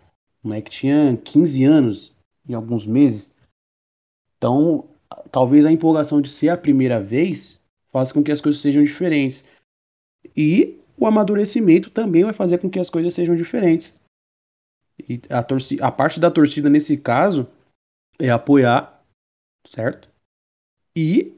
[0.43, 2.15] O moleque tinha 15 anos
[2.49, 3.31] em alguns meses.
[4.39, 4.89] Então,
[5.33, 9.45] talvez a empolgação de ser a primeira vez faça com que as coisas sejam diferentes.
[10.37, 13.95] E o amadurecimento também vai fazer com que as coisas sejam diferentes.
[15.09, 17.47] E a, torcida, a parte da torcida nesse caso
[18.19, 19.03] é apoiar,
[19.69, 20.09] certo?
[20.97, 21.35] E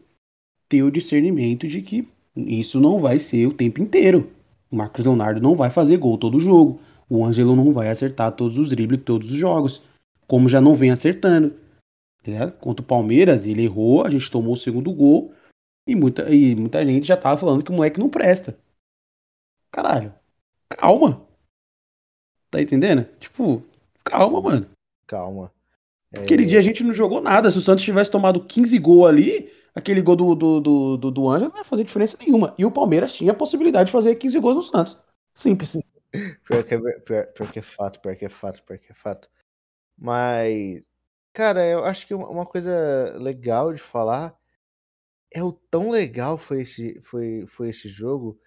[0.68, 4.30] ter o discernimento de que isso não vai ser o tempo inteiro.
[4.70, 6.80] O Marcos Leonardo não vai fazer gol todo jogo.
[7.08, 9.82] O Ângelo não vai acertar todos os dribles todos os jogos.
[10.26, 11.54] Como já não vem acertando.
[12.22, 15.32] Tá Contra o Palmeiras, ele errou, a gente tomou o segundo gol.
[15.86, 18.58] E muita, e muita gente já tava falando que o moleque não presta.
[19.70, 20.14] Caralho,
[20.68, 21.26] calma.
[22.50, 23.04] Tá entendendo?
[23.18, 23.62] Tipo,
[24.04, 24.70] calma, mano.
[25.06, 25.52] Calma.
[26.12, 26.20] É...
[26.20, 27.50] Aquele dia a gente não jogou nada.
[27.50, 31.28] Se o Santos tivesse tomado 15 gols ali, aquele gol do, do, do, do, do
[31.28, 32.54] Ângelo não ia fazer diferença nenhuma.
[32.58, 34.96] E o Palmeiras tinha a possibilidade de fazer 15 gols no Santos.
[35.34, 35.76] Simples.
[36.44, 38.94] pior, que é, pior, pior que é fato, pior que é fato, pior que é
[38.94, 39.28] fato.
[39.96, 40.82] Mas,
[41.32, 44.36] cara, eu acho que uma coisa legal de falar
[45.32, 48.40] é o tão legal foi esse, foi, foi esse jogo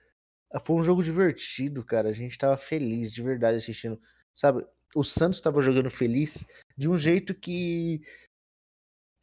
[0.59, 2.09] foi um jogo divertido, cara.
[2.09, 3.99] A gente tava feliz de verdade assistindo.
[4.33, 6.45] Sabe, o Santos tava jogando feliz
[6.77, 8.01] de um jeito que.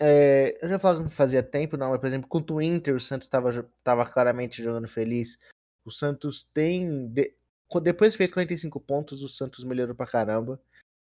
[0.00, 2.94] É, eu já falava que não fazia tempo, não, mas por exemplo, contra o Inter,
[2.94, 5.38] o Santos tava, tava claramente jogando feliz.
[5.84, 7.08] O Santos tem.
[7.08, 7.34] De,
[7.82, 10.60] depois fez 45 pontos, o Santos melhorou pra caramba.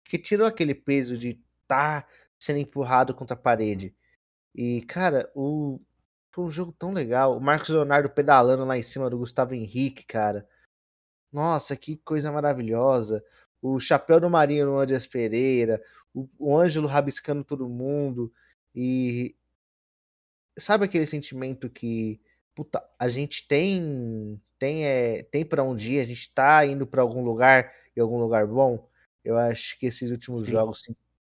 [0.04, 2.06] Que tirou aquele peso de tá
[2.38, 3.94] sendo empurrado contra a parede.
[4.54, 5.80] E, cara, o,
[6.30, 7.36] foi um jogo tão legal.
[7.36, 10.46] O Marcos Leonardo pedalando lá em cima do Gustavo Henrique, cara.
[11.32, 13.24] Nossa, que coisa maravilhosa.
[13.60, 15.82] O chapéu do Marinho no Andias Pereira.
[16.14, 18.32] O, o Ângelo rabiscando todo mundo.
[18.74, 19.34] E.
[20.58, 22.20] Sabe aquele sentimento que.
[22.54, 24.40] Puta, a gente tem.
[24.58, 28.18] Tem, é, tem para um dia, a gente tá indo para algum lugar e algum
[28.18, 28.86] lugar bom.
[29.24, 30.50] Eu acho que esses últimos Sim.
[30.50, 30.82] jogos,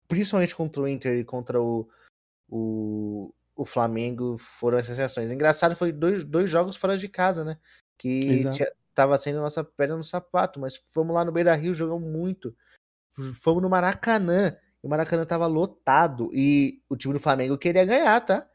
[0.07, 1.89] principalmente contra o Inter e contra o,
[2.47, 5.31] o, o Flamengo foram as sensações.
[5.31, 7.57] Engraçado foi dois, dois jogos fora de casa, né?
[7.97, 12.03] Que tinha, tava sendo nossa perna no sapato, mas fomos lá no Beira Rio, jogamos
[12.03, 12.55] muito.
[13.41, 18.19] Fomos no Maracanã, e o Maracanã tava lotado, e o time do Flamengo queria ganhar,
[18.21, 18.47] tá?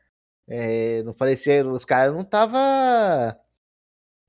[0.46, 3.38] É, não parecia, os caras não tava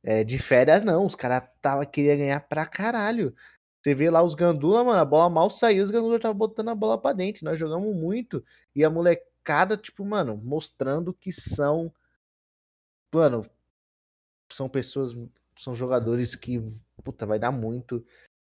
[0.03, 1.05] é, de férias, não.
[1.05, 3.35] Os caras tava queria ganhar pra caralho.
[3.81, 6.75] Você vê lá os Gandula, mano, a bola mal saiu, os Gandula tava botando a
[6.75, 7.43] bola pra dentro.
[7.43, 8.43] Nós jogamos muito.
[8.75, 11.93] E a moleque cada, tipo, mano, mostrando que são.
[13.13, 13.45] Mano,
[14.51, 15.15] são pessoas,
[15.55, 16.61] são jogadores que,
[17.03, 18.05] puta, vai dar muito,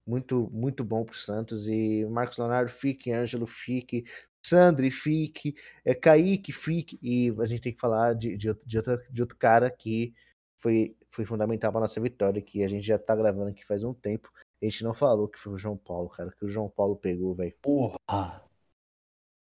[0.05, 1.67] muito, muito bom pro Santos.
[1.67, 4.05] E Marcos Leonardo fique, Ângelo fique,
[4.45, 6.97] Sandri fique, é, Kaique fique.
[7.01, 10.13] E a gente tem que falar de, de, de, outro, de outro cara que
[10.55, 13.93] foi, foi fundamental pra nossa vitória, que a gente já tá gravando aqui faz um
[13.93, 14.31] tempo.
[14.61, 17.33] A gente não falou que foi o João Paulo, cara, que o João Paulo pegou,
[17.33, 17.53] velho.
[17.61, 18.43] Porra!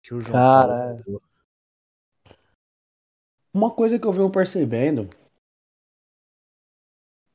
[0.01, 0.67] Que o João cara...
[0.67, 1.34] Paulo pegou.
[3.55, 5.09] Uma coisa que eu venho percebendo,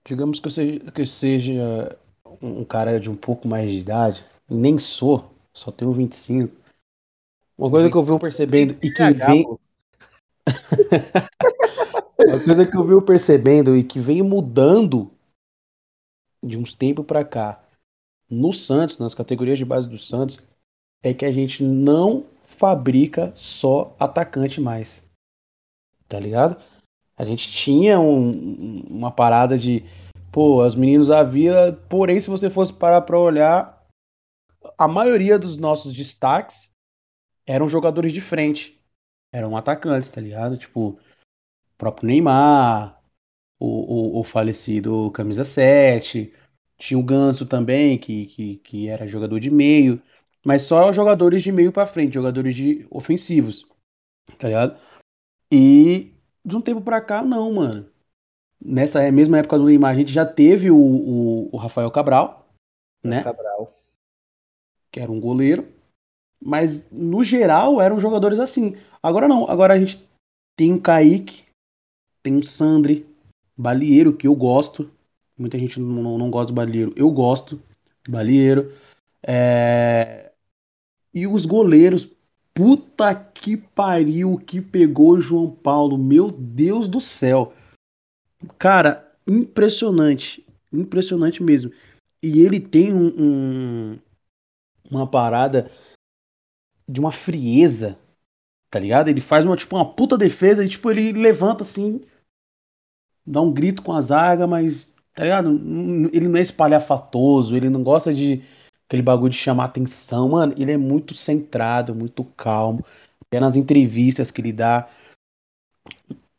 [0.04, 1.98] digamos que eu seja, que eu seja
[2.42, 6.54] um cara de um pouco mais de idade, nem sou, só tenho 25.
[7.56, 9.46] Uma coisa que eu venho percebendo e que vem.
[12.28, 15.10] Uma coisa que eu venho percebendo e que vem mudando
[16.44, 17.64] de uns tempos para cá
[18.28, 20.38] no Santos, nas categorias de base do Santos,
[21.02, 25.02] é que a gente não fabrica só atacante mais
[26.10, 26.60] tá ligado?
[27.16, 29.84] A gente tinha um, uma parada de,
[30.32, 33.86] pô, os meninos da vila, porém, se você fosse parar pra olhar,
[34.76, 36.70] a maioria dos nossos destaques
[37.46, 38.78] eram jogadores de frente,
[39.32, 40.58] eram atacantes, tá ligado?
[40.58, 40.98] Tipo, o
[41.78, 43.00] próprio Neymar,
[43.58, 46.34] o, o, o falecido Camisa 7,
[46.76, 50.02] tinha o Ganso também, que, que, que era jogador de meio,
[50.44, 53.66] mas só jogadores de meio para frente, jogadores de ofensivos,
[54.38, 54.80] tá ligado?
[55.52, 56.12] E
[56.44, 57.86] de um tempo pra cá, não, mano.
[58.62, 62.48] Nessa mesma época do Neymar, a gente já teve o, o, o Rafael Cabral,
[63.02, 63.22] né?
[63.22, 63.74] Cabral.
[64.90, 65.66] Que era um goleiro.
[66.40, 68.76] Mas, no geral, eram jogadores assim.
[69.02, 69.48] Agora não.
[69.48, 70.06] Agora a gente
[70.56, 71.44] tem o Kaique,
[72.22, 73.06] tem o Sandri,
[73.56, 74.90] Balieiro, que eu gosto.
[75.36, 76.92] Muita gente não, não, não gosta do Balieiro.
[76.96, 77.62] Eu gosto
[78.04, 78.74] do Balieiro.
[79.22, 80.32] É...
[81.12, 82.08] E os goleiros,
[82.54, 85.96] Puta que pariu que pegou o João Paulo.
[85.96, 87.52] Meu Deus do céu.
[88.58, 90.44] Cara, impressionante.
[90.72, 91.72] Impressionante mesmo.
[92.22, 93.98] E ele tem um, um,
[94.90, 95.70] uma parada
[96.88, 97.98] de uma frieza,
[98.68, 99.08] tá ligado?
[99.08, 102.00] Ele faz uma, tipo, uma puta defesa e, tipo, ele levanta assim,
[103.24, 105.50] dá um grito com a zaga, mas, tá ligado?
[106.12, 108.42] Ele não é espalhafatoso, ele não gosta de
[108.90, 110.52] aquele bagulho de chamar atenção, mano.
[110.58, 112.84] Ele é muito centrado, muito calmo.
[113.24, 114.88] Até nas entrevistas que ele dá,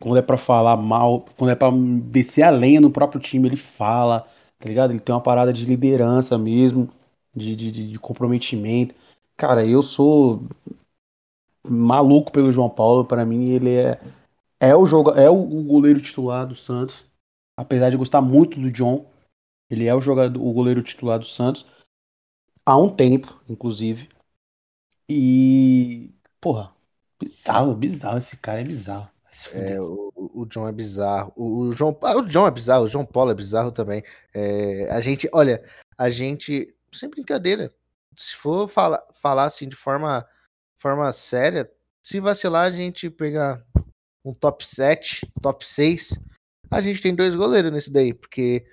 [0.01, 3.55] quando é para falar mal, quando é para descer a lenha no próprio time, ele
[3.55, 4.27] fala,
[4.59, 4.91] tá ligado?
[4.91, 6.89] Ele tem uma parada de liderança mesmo,
[7.33, 8.93] de, de, de comprometimento.
[9.37, 10.43] Cara, eu sou
[11.65, 13.05] maluco pelo João Paulo.
[13.05, 13.97] Para mim, ele é,
[14.59, 17.05] é o jogo, é o, goleiro titular do Santos.
[17.55, 19.05] Apesar de gostar muito do John,
[19.69, 21.65] ele é o jogador, o goleiro titular do Santos
[22.71, 24.09] há um tempo, inclusive.
[25.09, 26.73] E porra,
[27.19, 29.09] bizarro, bizarro esse cara é bizarro.
[29.51, 31.33] É, o, o John é bizarro.
[31.35, 34.03] O, o João, ah, o John é bizarro, o João Paulo é bizarro também.
[34.33, 35.61] É, a gente, olha,
[35.97, 37.73] a gente, sem brincadeira,
[38.15, 40.25] se for falar, falar assim de forma,
[40.77, 41.69] forma séria,
[42.01, 43.61] se vacilar, a gente pegar
[44.23, 46.19] um top 7, top 6,
[46.69, 48.65] a gente tem dois goleiros nesse daí, porque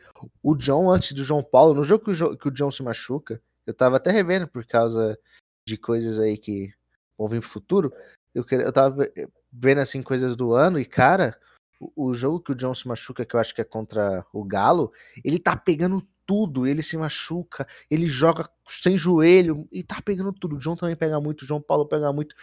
[0.43, 3.41] o John, antes do João Paulo, no jogo que o, que o John se machuca,
[3.69, 5.19] eu tava até revendo por causa
[5.67, 6.73] de coisas aí que
[7.19, 7.93] vão vir pro futuro.
[8.35, 9.07] Eu, eu tava
[9.53, 11.39] vendo assim coisas do ano e, cara,
[11.79, 14.43] o, o jogo que o John se machuca, que eu acho que é contra o
[14.43, 14.91] Galo,
[15.23, 20.57] ele tá pegando tudo, ele se machuca, ele joga sem joelho e tá pegando tudo.
[20.57, 22.35] O John também pega muito, o João Paulo pega muito.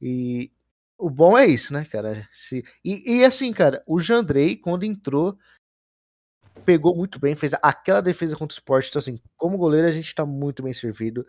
[0.00, 0.50] E
[0.98, 2.28] o bom é isso, né, cara?
[2.32, 2.64] Se...
[2.84, 5.38] E, e assim, cara, o Jandrei, quando entrou,
[6.64, 8.88] pegou muito bem, fez aquela defesa contra o esporte.
[8.88, 11.24] Então, assim, como goleiro, a gente tá muito bem servido.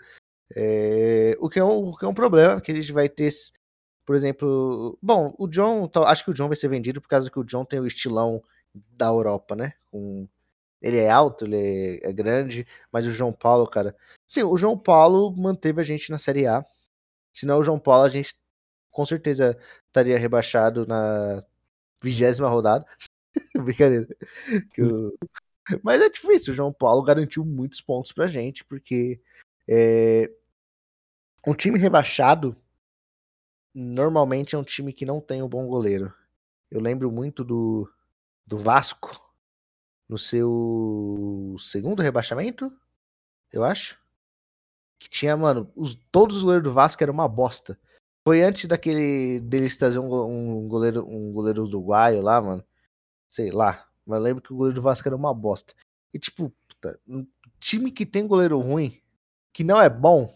[0.56, 1.36] É...
[1.40, 3.30] O, que é um, o que é um problema, que a gente vai ter.
[4.06, 7.40] Por exemplo, bom, o John, acho que o John vai ser vendido por causa que
[7.40, 8.42] o John tem o estilão
[8.74, 9.74] da Europa, né?
[10.82, 11.56] Ele é alto, ele
[12.04, 13.96] é, é grande, mas o João Paulo, cara.
[14.28, 16.66] Sim, o João Paulo manteve a gente na Série A.
[17.32, 18.36] Senão o João Paulo a gente
[18.92, 21.44] com certeza estaria rebaixado na
[22.02, 22.86] vigésima rodada.
[23.64, 24.08] Brincadeira.
[24.78, 25.18] Eu...
[25.82, 29.22] Mas é difícil, o João Paulo garantiu muitos pontos pra gente, porque
[29.68, 30.30] é...
[31.48, 32.56] um time rebaixado
[33.74, 36.14] normalmente é um time que não tem um bom goleiro.
[36.70, 37.90] Eu lembro muito do,
[38.46, 39.20] do Vasco,
[40.08, 42.72] no seu segundo rebaixamento,
[43.52, 44.00] eu acho.
[45.00, 47.80] Que tinha, mano, os, todos os goleiros do Vasco eram uma bosta.
[48.26, 52.64] Foi antes daquele deles trazer um, um goleiro um goleiro uruguaio lá, mano.
[53.34, 53.90] Sei lá.
[54.06, 55.74] Mas lembro que o goleiro do Vasco era uma bosta.
[56.14, 57.26] E tipo, puta, um
[57.60, 59.02] time que tem goleiro ruim,
[59.52, 60.32] que não é bom,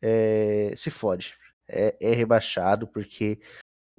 [0.00, 1.36] é, se fode.
[1.68, 3.40] É, é rebaixado, porque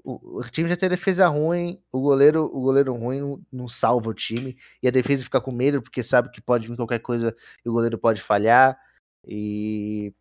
[0.02, 4.10] o, o, time já tem defesa ruim, o goleiro, o goleiro ruim não, não, salva
[4.10, 7.36] o time, e a defesa fica com medo porque sabe que pode vir qualquer coisa
[7.66, 8.80] e o goleiro pode falhar.
[9.28, 10.14] E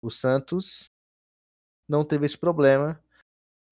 [0.00, 0.90] o Santos
[1.86, 2.98] não teve esse problema.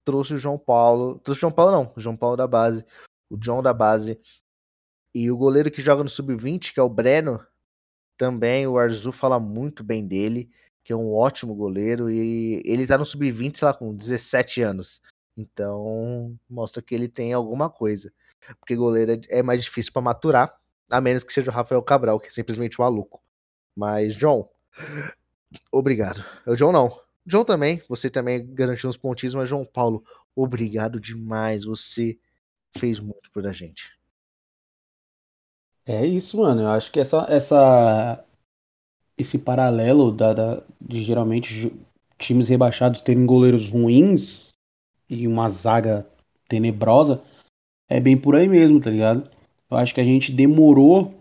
[0.05, 1.17] Trouxe o João Paulo.
[1.17, 2.85] Trouxe o João Paulo, não, o João Paulo da base.
[3.29, 4.19] O John da base.
[5.13, 7.39] E o goleiro que joga no Sub-20, que é o Breno,
[8.17, 10.49] também o Arzu fala muito bem dele,
[10.83, 12.09] que é um ótimo goleiro.
[12.09, 15.01] E ele tá no Sub-20, sei lá, com 17 anos.
[15.37, 18.11] Então, mostra que ele tem alguma coisa.
[18.59, 20.55] Porque goleiro é, é mais difícil para maturar,
[20.89, 23.21] a menos que seja o Rafael Cabral, que é simplesmente maluco.
[23.75, 24.49] Mas, John,
[25.71, 26.23] obrigado.
[26.45, 26.99] O John não.
[27.25, 30.03] John também, você também garantiu uns pontinhos, mas João Paulo,
[30.35, 31.65] obrigado demais.
[31.65, 32.19] Você
[32.77, 33.97] fez muito por a gente.
[35.85, 36.61] É isso, mano.
[36.61, 38.25] Eu acho que essa, essa
[39.17, 41.71] esse paralelo da, da, de geralmente
[42.17, 44.53] times rebaixados terem goleiros ruins
[45.09, 46.07] e uma zaga
[46.47, 47.21] tenebrosa,
[47.89, 49.29] é bem por aí mesmo, tá ligado?
[49.69, 51.13] Eu acho que a gente demorou,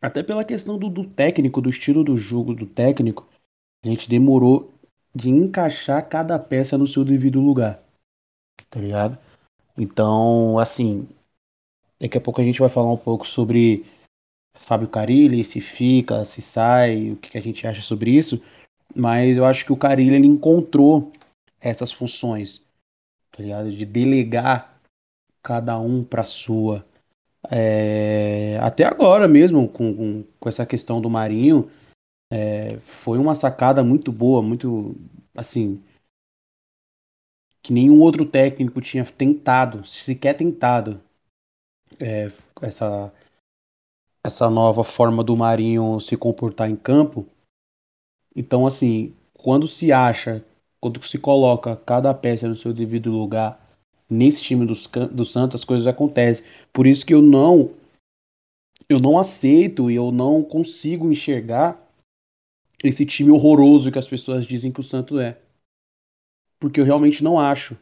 [0.00, 3.26] até pela questão do, do técnico, do estilo do jogo do técnico,
[3.84, 4.72] a gente demorou
[5.14, 7.82] de encaixar cada peça no seu devido lugar,
[8.70, 9.18] tá ligado?
[9.76, 11.08] Então, assim,
[12.00, 13.84] daqui a pouco a gente vai falar um pouco sobre
[14.58, 18.40] Fábio Carilli, se fica, se sai, o que a gente acha sobre isso,
[18.94, 21.12] mas eu acho que o Carilli ele encontrou
[21.60, 22.64] essas funções
[23.36, 23.70] tá ligado?
[23.70, 24.80] De delegar
[25.42, 26.84] cada um para sua.
[27.50, 31.70] É, até agora mesmo, com, com, com, essa questão do Marinho,
[32.32, 34.96] é, foi uma sacada muito boa, muito
[35.34, 35.82] assim.
[37.66, 41.02] Que nenhum outro técnico tinha tentado, sequer tentado,
[41.98, 42.30] é,
[42.62, 43.12] essa,
[44.24, 47.26] essa nova forma do Marinho se comportar em campo.
[48.36, 50.44] Então, assim, quando se acha
[50.80, 53.60] quando se coloca cada peça no seu devido lugar
[54.08, 56.44] nesse time dos, do Santos, as coisas acontecem.
[56.72, 57.74] Por isso que eu não
[58.88, 61.84] eu não aceito e eu não consigo enxergar
[62.84, 65.36] esse time horroroso que as pessoas dizem que o Santos é.
[66.58, 67.76] Porque eu realmente não acho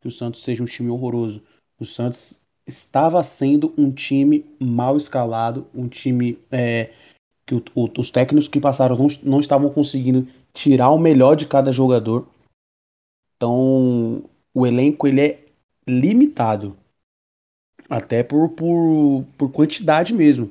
[0.00, 1.42] que o Santos seja um time horroroso.
[1.78, 6.92] O Santos estava sendo um time mal escalado, um time é,
[7.46, 11.46] que o, o, os técnicos que passaram não, não estavam conseguindo tirar o melhor de
[11.46, 12.26] cada jogador.
[13.36, 15.44] Então, o elenco ele é
[15.86, 16.76] limitado.
[17.88, 20.50] Até por, por, por quantidade mesmo.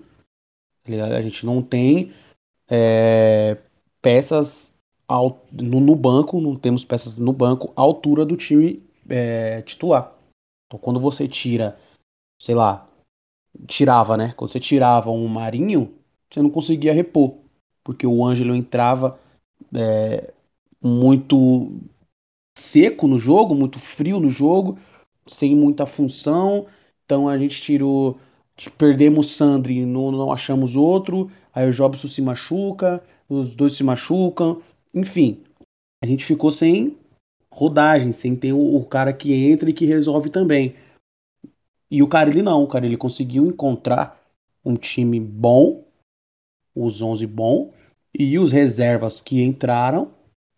[0.84, 2.12] Tá a gente não tem
[2.70, 3.58] é,
[4.02, 4.73] peças
[5.52, 10.16] no, no, banco, não temos peças no banco à altura do time é, titular.
[10.68, 11.78] Então quando você tira,
[12.42, 12.88] sei lá,
[13.68, 14.34] tirava, né?
[14.36, 15.94] Quando você tirava um Marinho,
[16.30, 17.36] você não conseguia repor.
[17.84, 19.20] Porque o Ângelo entrava
[19.74, 20.34] é,
[20.82, 21.80] muito
[22.58, 24.78] seco no jogo, muito frio no jogo,
[25.28, 26.66] sem muita função.
[27.06, 28.18] Então a gente tirou.
[28.78, 31.30] Perdemos Sandri, não, não achamos outro.
[31.54, 34.62] Aí o Jobson se machuca, os dois se machucam.
[34.94, 35.44] Enfim,
[36.02, 36.98] a gente ficou sem
[37.52, 40.76] rodagem, sem ter o, o cara que entra e que resolve também.
[41.90, 44.22] E o cara ele não, o cara ele conseguiu encontrar
[44.66, 45.84] um time bom,
[46.76, 47.74] os 11 bom,
[48.14, 50.12] e os reservas que entraram,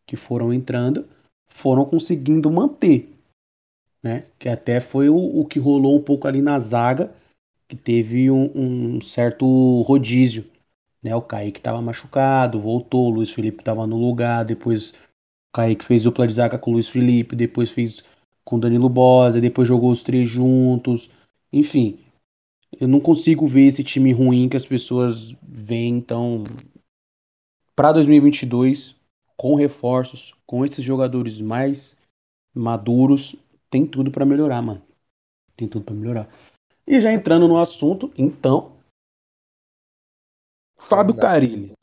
[0.06, 1.08] que foram entrando,
[1.48, 3.16] foram conseguindo manter
[4.06, 4.28] né?
[4.38, 7.12] Que até foi o, o que rolou um pouco ali na zaga,
[7.68, 10.46] que teve um, um certo rodízio.
[11.06, 11.16] Né?
[11.16, 14.94] O Kaique estava machucado, voltou, o Luiz Felipe estava no lugar, depois o
[15.54, 18.04] Kaique fez dupla de zaga com o Luiz Felipe, depois fez
[18.44, 21.12] com o Danilo Bosa, depois jogou os três juntos.
[21.54, 22.00] Enfim,
[22.82, 26.44] eu não consigo ver esse time ruim que as pessoas veem, então
[27.76, 28.96] para 2022,
[29.38, 31.96] com reforços, com esses jogadores mais
[32.52, 33.36] maduros,
[33.70, 34.82] tem tudo para melhorar, mano.
[35.56, 36.30] Tem tudo para melhorar.
[36.88, 38.75] E já entrando no assunto, então.
[40.88, 41.74] Fábio Carilli.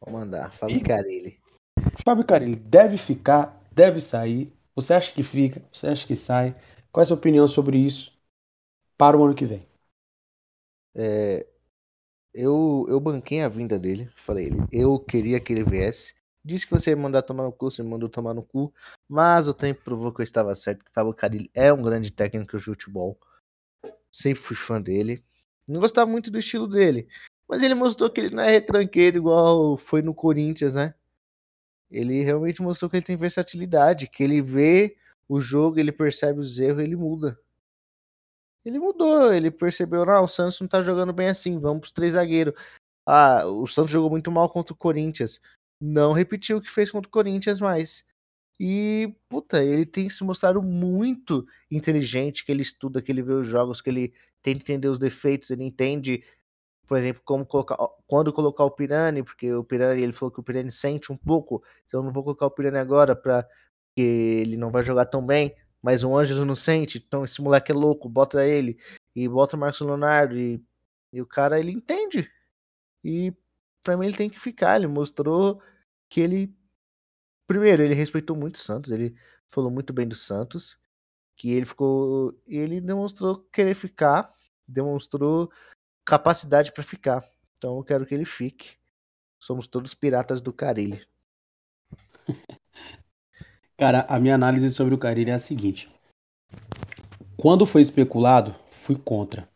[0.00, 0.80] Vou mandar, Fábio e...
[0.80, 1.38] Carilli.
[2.04, 4.52] Fábio Carilli deve ficar, deve sair.
[4.74, 5.62] Você acha que fica?
[5.72, 6.56] Você acha que sai?
[6.90, 8.12] Qual é a sua opinião sobre isso
[8.96, 9.66] para o ano que vem?
[10.94, 11.46] É,
[12.34, 14.10] eu, eu banquei a vinda dele.
[14.16, 16.14] Falei, eu queria que ele viesse.
[16.44, 18.72] Disse que você ia mandar tomar no cu, você me mandou tomar no cu.
[19.08, 20.84] Mas o tempo provou que eu estava certo.
[20.84, 23.18] Que Fábio Carilli é um grande técnico de futebol.
[24.10, 25.22] Sempre fui fã dele.
[25.68, 27.08] Não gostava muito do estilo dele.
[27.48, 30.94] Mas ele mostrou que ele não é retranqueiro igual foi no Corinthians, né?
[31.90, 34.08] Ele realmente mostrou que ele tem versatilidade.
[34.08, 34.96] Que ele vê
[35.28, 37.38] o jogo, ele percebe os erros ele muda.
[38.64, 42.12] Ele mudou, ele percebeu, não, o Santos não tá jogando bem assim, vamos pros três
[42.12, 42.54] zagueiros.
[43.06, 45.40] Ah, o Santos jogou muito mal contra o Corinthians
[45.82, 48.04] não repetiu o que fez contra o Corinthians mais.
[48.60, 53.46] E, puta, ele tem se mostrado muito inteligente, que ele estuda, que ele vê os
[53.46, 56.22] jogos, que ele tenta entender os defeitos, ele entende,
[56.92, 57.74] por exemplo, como colocar,
[58.06, 61.64] quando colocar o Pirani, porque o Pirani, ele falou que o Pirani sente um pouco,
[61.86, 63.48] então eu não vou colocar o Pirani agora para
[63.96, 67.72] que ele não vai jogar tão bem, mas o Ângelo não sente, então esse moleque
[67.72, 68.78] é louco, bota ele
[69.16, 70.62] e bota o Marcos Leonardo e,
[71.10, 72.30] e o cara ele entende.
[73.02, 73.34] E
[73.82, 75.62] para mim ele tem que ficar, ele mostrou
[76.10, 76.54] que ele
[77.46, 79.16] primeiro, ele respeitou muito o Santos, ele
[79.48, 80.78] falou muito bem do Santos,
[81.36, 84.30] que ele ficou, ele demonstrou querer ficar,
[84.68, 85.50] demonstrou
[86.04, 87.24] capacidade para ficar.
[87.56, 88.76] Então eu quero que ele fique.
[89.38, 91.04] Somos todos piratas do Carilli.
[93.76, 95.92] Cara, a minha análise sobre o Carilli é a seguinte:
[97.36, 99.48] quando foi especulado, fui contra.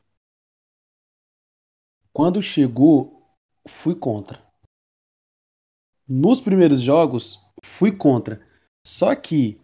[2.12, 3.22] Quando chegou,
[3.68, 4.42] fui contra.
[6.08, 8.44] Nos primeiros jogos, fui contra.
[8.86, 9.60] Só que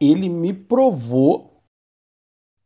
[0.00, 1.62] ele me provou.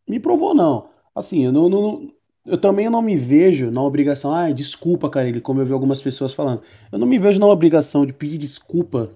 [0.08, 0.90] Me provou, não.
[1.14, 2.17] Assim, eu não, não
[2.49, 4.34] eu também não me vejo na obrigação.
[4.34, 6.62] Ah, desculpa, cara, ele, como eu vi algumas pessoas falando.
[6.90, 9.11] Eu não me vejo na obrigação de pedir desculpa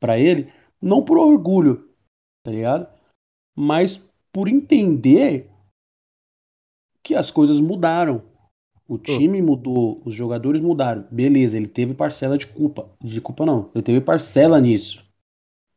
[0.00, 0.50] para ele,
[0.80, 1.88] não por orgulho,
[2.42, 2.88] tá ligado?
[3.54, 4.02] Mas
[4.32, 5.50] por entender
[7.02, 8.22] que as coisas mudaram.
[8.88, 11.06] O time mudou, os jogadores mudaram.
[11.10, 12.90] Beleza, ele teve parcela de culpa.
[13.00, 15.02] De culpa não, ele teve parcela nisso.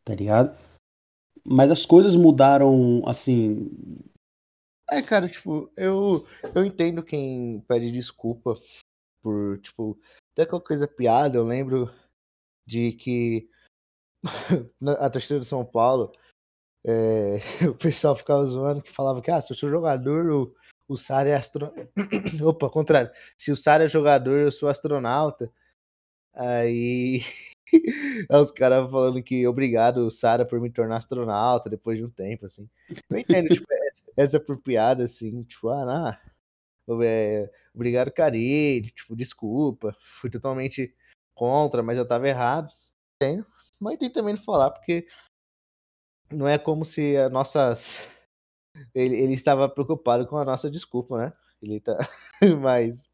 [0.04, 0.58] Tá ligado?
[1.46, 3.70] Mas as coisas mudaram, assim.
[4.90, 8.60] É, cara, tipo, eu, eu entendo quem pede desculpa
[9.22, 10.00] por, tipo,
[10.34, 11.38] até aquela coisa piada.
[11.38, 11.92] Eu lembro
[12.68, 13.50] de que
[15.00, 16.12] a torcida do São Paulo,
[16.86, 17.38] é,
[17.70, 20.56] o pessoal ficava zoando que falava que, ah, se eu sou jogador, o,
[20.88, 21.90] o Sara é astronauta.
[22.46, 23.12] Opa, contrário.
[23.38, 25.52] Se o Sara é jogador, eu sou astronauta.
[26.34, 27.22] Aí.
[28.32, 32.70] os caras falando que obrigado, Sara, por me tornar astronauta depois de um tempo, assim.
[33.10, 33.68] Eu entendo, tipo,
[34.18, 36.18] essa, por piada, assim, tipo, ah,
[36.88, 37.04] não.
[37.04, 39.96] É, obrigado, Cari, tipo, desculpa.
[40.00, 40.94] Fui totalmente
[41.34, 42.72] contra, mas eu tava errado.
[43.20, 43.46] Tenho.
[43.80, 45.08] Mas tem também de falar, porque
[46.32, 48.12] não é como se as nossas.
[48.94, 51.34] Ele, ele estava preocupado com a nossa desculpa, né?
[51.62, 51.98] Ele tá.
[52.62, 53.06] mas.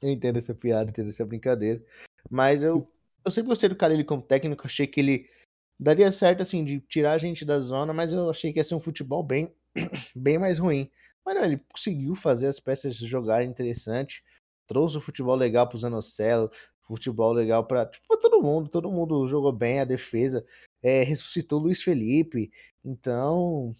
[0.00, 1.80] Eu entendo essa piada, entendo essa brincadeira.
[2.28, 2.90] Mas eu,
[3.24, 5.30] eu sempre gostei do cara ele como técnico, achei que ele
[5.78, 8.74] daria certo, assim, de tirar a gente da zona, mas eu achei que ia ser
[8.74, 9.54] um futebol bem,
[10.14, 10.90] bem mais ruim.
[11.24, 14.24] Mas não, ele conseguiu fazer as peças jogarem interessante,
[14.66, 16.50] trouxe o futebol legal pro Zanocelo,
[16.80, 20.44] futebol legal para tipo, pra todo mundo, todo mundo jogou bem a defesa,
[20.82, 22.50] é, ressuscitou o Luiz Felipe,
[22.84, 23.74] então,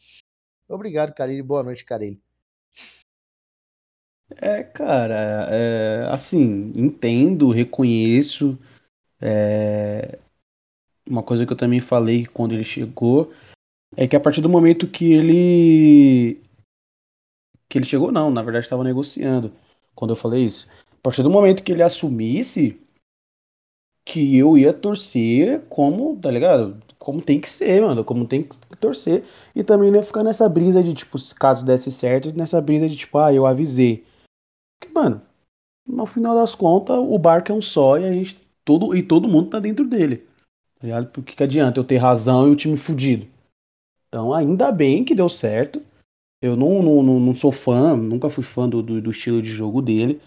[0.69, 2.21] obrigado, Carilho, boa noite, Carilho.
[4.41, 8.59] É, cara, é, assim, entendo, reconheço,
[9.23, 10.19] é,
[11.09, 13.33] uma coisa que eu também falei quando ele chegou
[13.97, 16.43] é que a partir do momento que ele
[17.69, 19.53] que ele chegou não, na verdade estava negociando
[19.95, 20.69] quando eu falei isso.
[20.91, 22.81] A partir do momento que ele assumisse
[24.05, 26.83] que eu ia torcer como, tá ligado?
[26.99, 30.49] Como tem que ser, mano, como tem que torcer e também não ia ficar nessa
[30.49, 34.05] brisa de tipo, caso desse certo, nessa brisa de tipo, ah, eu avisei.
[34.81, 35.23] Porque, mano,
[35.87, 39.29] no final das contas, o barco é um só e a gente todo e todo
[39.29, 40.19] mundo tá dentro dele.
[40.79, 41.09] Tá ligado?
[41.09, 43.27] Por que, adianta eu ter razão e o time fudido?
[44.09, 45.83] Então, ainda bem que deu certo.
[46.41, 49.81] Eu não, não, não, sou fã, nunca fui fã do, do, do estilo de jogo
[49.81, 50.21] dele.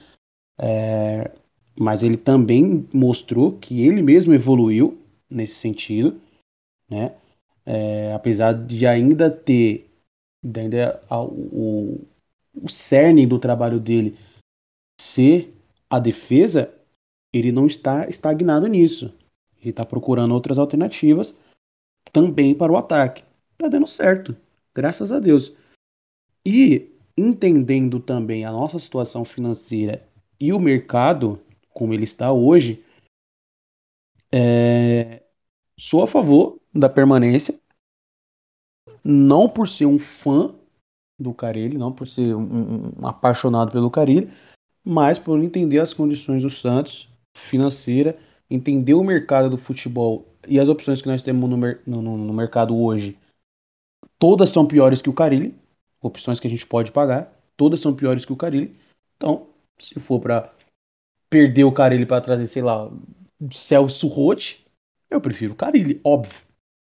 [0.57, 1.29] É,
[1.77, 4.97] mas ele também mostrou que ele mesmo evoluiu
[5.29, 6.19] nesse sentido,
[6.89, 7.15] né?
[7.65, 9.89] É, apesar de ainda ter
[10.43, 11.99] ainda o,
[12.53, 14.17] o cerne do trabalho dele
[15.01, 15.53] ser
[15.89, 16.73] a defesa,
[17.37, 19.13] ele não está estagnado nisso.
[19.59, 21.35] Ele está procurando outras alternativas
[22.13, 23.23] também para o ataque.
[23.53, 24.35] Está dando certo,
[24.73, 25.53] graças a Deus.
[26.45, 30.07] E entendendo também a nossa situação financeira
[30.39, 31.39] e o mercado
[31.75, 32.83] como ele está hoje,
[34.31, 35.21] é...
[35.77, 37.59] sou a favor da permanência,
[39.03, 40.55] não por ser um fã
[41.19, 44.31] do Carilli, não por ser um, um apaixonado pelo Carilli,
[44.83, 48.17] mas por entender as condições do Santos financeira
[48.49, 52.77] entender o mercado do futebol e as opções que nós temos no, no, no mercado
[52.77, 53.17] hoje,
[54.17, 55.55] todas são piores que o Carilli.
[56.01, 58.75] Opções que a gente pode pagar, todas são piores que o Carilli.
[59.17, 60.53] Então, se for para
[61.29, 62.91] perder o Carilli para trazer, sei lá,
[63.51, 64.65] Celso Rotti,
[65.09, 66.41] eu prefiro o Carilli, óbvio.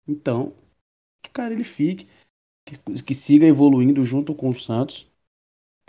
[0.08, 0.54] Então,
[1.22, 2.08] que o Carilli fique,
[2.66, 5.12] que, que siga evoluindo junto com o Santos,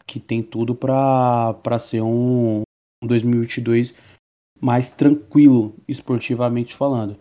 [0.05, 2.63] que tem tudo para ser um,
[3.03, 3.95] um 2022
[4.63, 7.19] mais tranquilo esportivamente falando.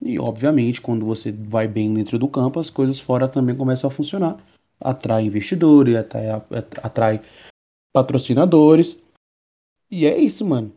[0.00, 3.92] E obviamente, quando você vai bem dentro do campo, as coisas fora também começam a
[3.92, 4.40] funcionar.
[4.78, 6.28] Atrai investidores, atrai,
[6.80, 7.20] atrai
[7.92, 8.96] patrocinadores.
[9.90, 10.72] E é isso, mano.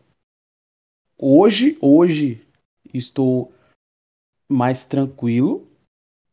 [1.16, 2.42] Hoje, hoje
[2.92, 3.54] estou
[4.50, 5.68] mais tranquilo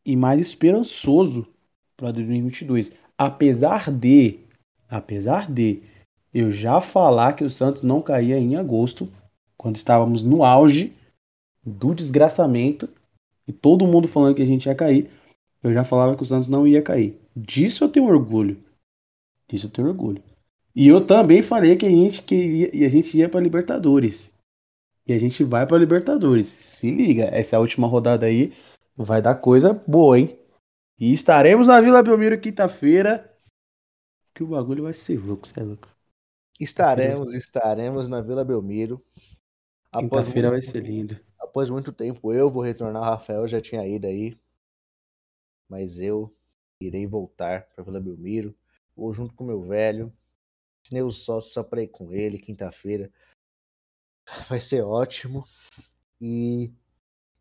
[0.03, 1.47] e mais esperançoso
[1.95, 2.91] para 2022.
[3.15, 4.39] Apesar de,
[4.89, 5.83] apesar de
[6.33, 9.11] eu já falar que o Santos não caía em agosto,
[9.59, 10.95] quando estávamos no auge
[11.61, 12.87] do desgraçamento
[13.45, 15.11] e todo mundo falando que a gente ia cair,
[15.61, 17.19] eu já falava que o Santos não ia cair.
[17.35, 18.63] Disso eu tenho orgulho.
[19.49, 20.23] Disso eu tenho orgulho.
[20.73, 24.31] E eu também falei que a gente queria e a gente ia para Libertadores.
[25.05, 26.47] E a gente vai para Libertadores.
[26.47, 28.53] Se liga, essa última rodada aí
[28.95, 30.39] vai dar coisa boa, hein?
[30.97, 33.29] E estaremos na Vila Belmiro quinta-feira.
[34.33, 35.89] Que o bagulho vai ser louco, você é louco.
[36.59, 39.03] Estaremos, estaremos na Vila Belmiro.
[39.91, 41.19] Quinta-feira vai ser lindo.
[41.39, 43.01] Após muito tempo eu vou retornar.
[43.01, 44.39] O Rafael já tinha ido aí.
[45.67, 46.35] Mas eu
[46.81, 48.55] irei voltar para Vila Belmiro.
[48.95, 50.13] Vou junto com meu velho.
[50.85, 53.11] Assinei o sócio só para ir com ele quinta-feira.
[54.47, 55.43] Vai ser ótimo.
[56.21, 56.73] E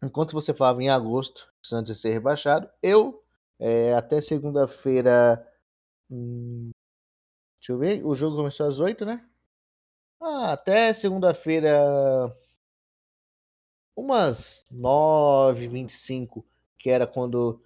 [0.02, 3.22] enquanto você falava em agosto, Santos ia ser rebaixado, eu
[3.58, 5.46] é, até segunda-feira.
[6.10, 6.70] Hum,
[7.60, 8.04] deixa eu ver.
[8.04, 9.27] O jogo começou às 8, né?
[10.20, 11.70] Ah, até segunda-feira,
[13.96, 16.44] umas 9h25,
[16.78, 17.60] que era quando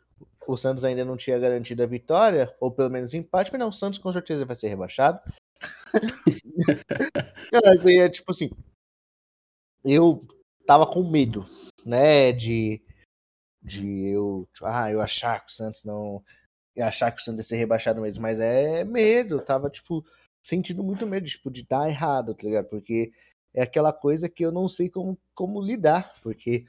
[0.46, 3.72] o Santos ainda não tinha garantido a vitória, ou pelo menos empate, mas não, o
[3.72, 5.20] Santos com certeza vai ser rebaixado.
[7.64, 8.50] Mas aí é tipo assim,
[9.84, 10.26] eu
[10.66, 11.46] tava com medo,
[11.84, 12.80] né, de,
[13.62, 16.22] de eu, ah, eu achar que o Santos não,
[16.78, 20.04] achar que o Santos ia ser rebaixado mesmo, mas é medo, tava tipo,
[20.42, 22.68] sentindo muito medo tipo, de dar errado, tá ligado?
[22.68, 23.12] Porque
[23.54, 26.66] é aquela coisa que eu não sei como, como lidar, porque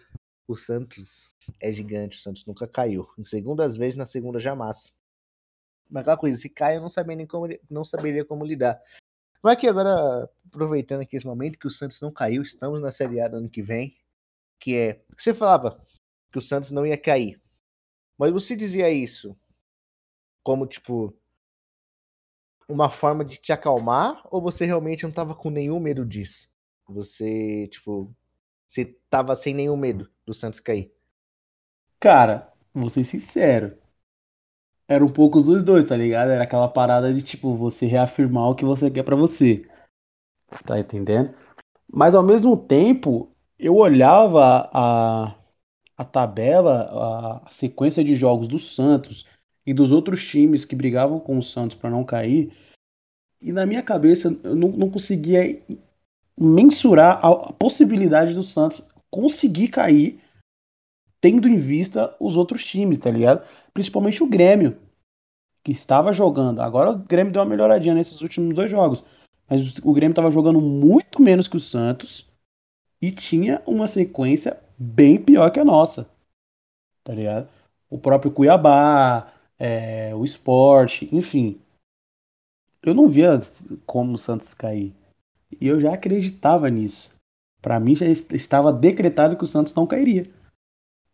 [0.47, 3.09] o Santos é gigante, o Santos nunca caiu.
[3.17, 4.93] Em segundas vezes, na segunda jamais.
[5.89, 8.81] Mas aquela coisa, se cai, eu não sabia nem como, não saberia como lidar.
[9.41, 13.19] Vai que agora, aproveitando aqui esse momento que o Santos não caiu, estamos na Série
[13.19, 13.97] A do ano que vem,
[14.59, 15.85] que é, você falava
[16.31, 17.41] que o Santos não ia cair,
[18.17, 19.37] mas você dizia isso
[20.43, 21.13] como, tipo,
[22.67, 26.53] uma forma de te acalmar ou você realmente não tava com nenhum medo disso?
[26.87, 28.13] Você, tipo,
[28.65, 30.93] você tava sem nenhum medo do Santos cair?
[31.99, 33.77] Cara, vou ser sincero.
[34.87, 36.29] Era um pouco dos dois, tá ligado?
[36.29, 39.65] Era aquela parada de, tipo, você reafirmar o que você quer para você.
[40.65, 41.33] Tá entendendo?
[41.91, 45.35] Mas ao mesmo tempo, eu olhava a,
[45.97, 49.25] a tabela, a sequência de jogos do Santos
[49.65, 52.51] e dos outros times que brigavam com o Santos para não cair,
[53.41, 55.61] e na minha cabeça eu não, não conseguia
[56.37, 60.19] mensurar a possibilidade do Santos conseguir cair
[61.21, 63.45] tendo em vista os outros times, tá ligado?
[63.73, 64.77] Principalmente o Grêmio,
[65.63, 66.61] que estava jogando.
[66.61, 69.03] Agora o Grêmio deu uma melhoradinha nesses últimos dois jogos.
[69.49, 72.27] Mas o Grêmio estava jogando muito menos que o Santos
[73.01, 76.09] e tinha uma sequência bem pior que a nossa.
[77.03, 77.47] Tá ligado?
[77.89, 79.32] O próprio Cuiabá,
[79.63, 81.57] é, o esporte, enfim.
[82.81, 83.39] Eu não via
[83.85, 84.93] como o Santos cair.
[85.49, 87.15] E eu já acreditava nisso.
[87.61, 90.29] Para mim já estava decretado que o Santos não cairia.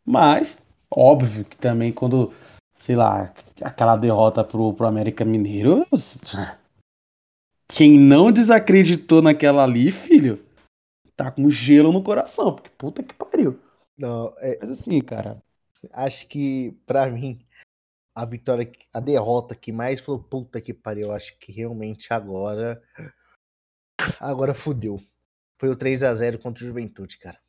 [0.03, 2.33] Mas, óbvio que também quando,
[2.79, 3.31] sei lá,
[3.61, 5.85] aquela derrota pro, pro América Mineiro.
[7.71, 10.43] Quem não desacreditou naquela ali, filho,
[11.15, 13.59] tá com gelo no coração, porque puta que pariu.
[13.95, 14.57] Não, é...
[14.59, 15.39] Mas assim, cara.
[15.93, 17.39] Acho que, para mim,
[18.21, 22.81] a vitória, a derrota que mais falou, puta que pariu, acho que realmente agora.
[24.19, 25.01] Agora fudeu.
[25.57, 27.39] Foi o 3 a 0 contra o Juventude, cara.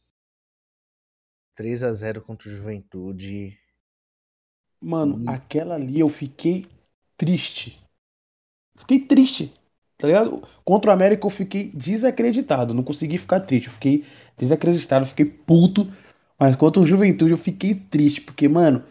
[1.54, 3.58] 3 a 0 contra o Juventude.
[4.80, 5.28] Mano, e...
[5.28, 6.66] aquela ali eu fiquei
[7.16, 7.82] triste.
[8.78, 9.52] Fiquei triste.
[9.98, 10.42] Tá ligado?
[10.64, 12.72] Contra o América eu fiquei desacreditado.
[12.72, 13.66] Não consegui ficar triste.
[13.66, 14.06] Eu fiquei
[14.38, 15.92] desacreditado, fiquei puto.
[16.38, 18.20] Mas contra o Juventude eu fiquei triste.
[18.20, 18.84] Porque, mano,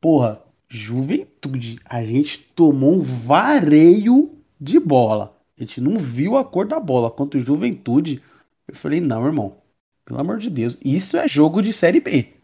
[0.00, 0.43] porra,
[0.76, 5.40] Juventude, a gente tomou um vareio de bola.
[5.56, 7.10] A gente não viu a cor da bola.
[7.10, 8.22] Contra o Juventude,
[8.66, 9.62] eu falei, não, irmão.
[10.04, 10.76] Pelo amor de Deus.
[10.84, 12.34] Isso é jogo de Série B.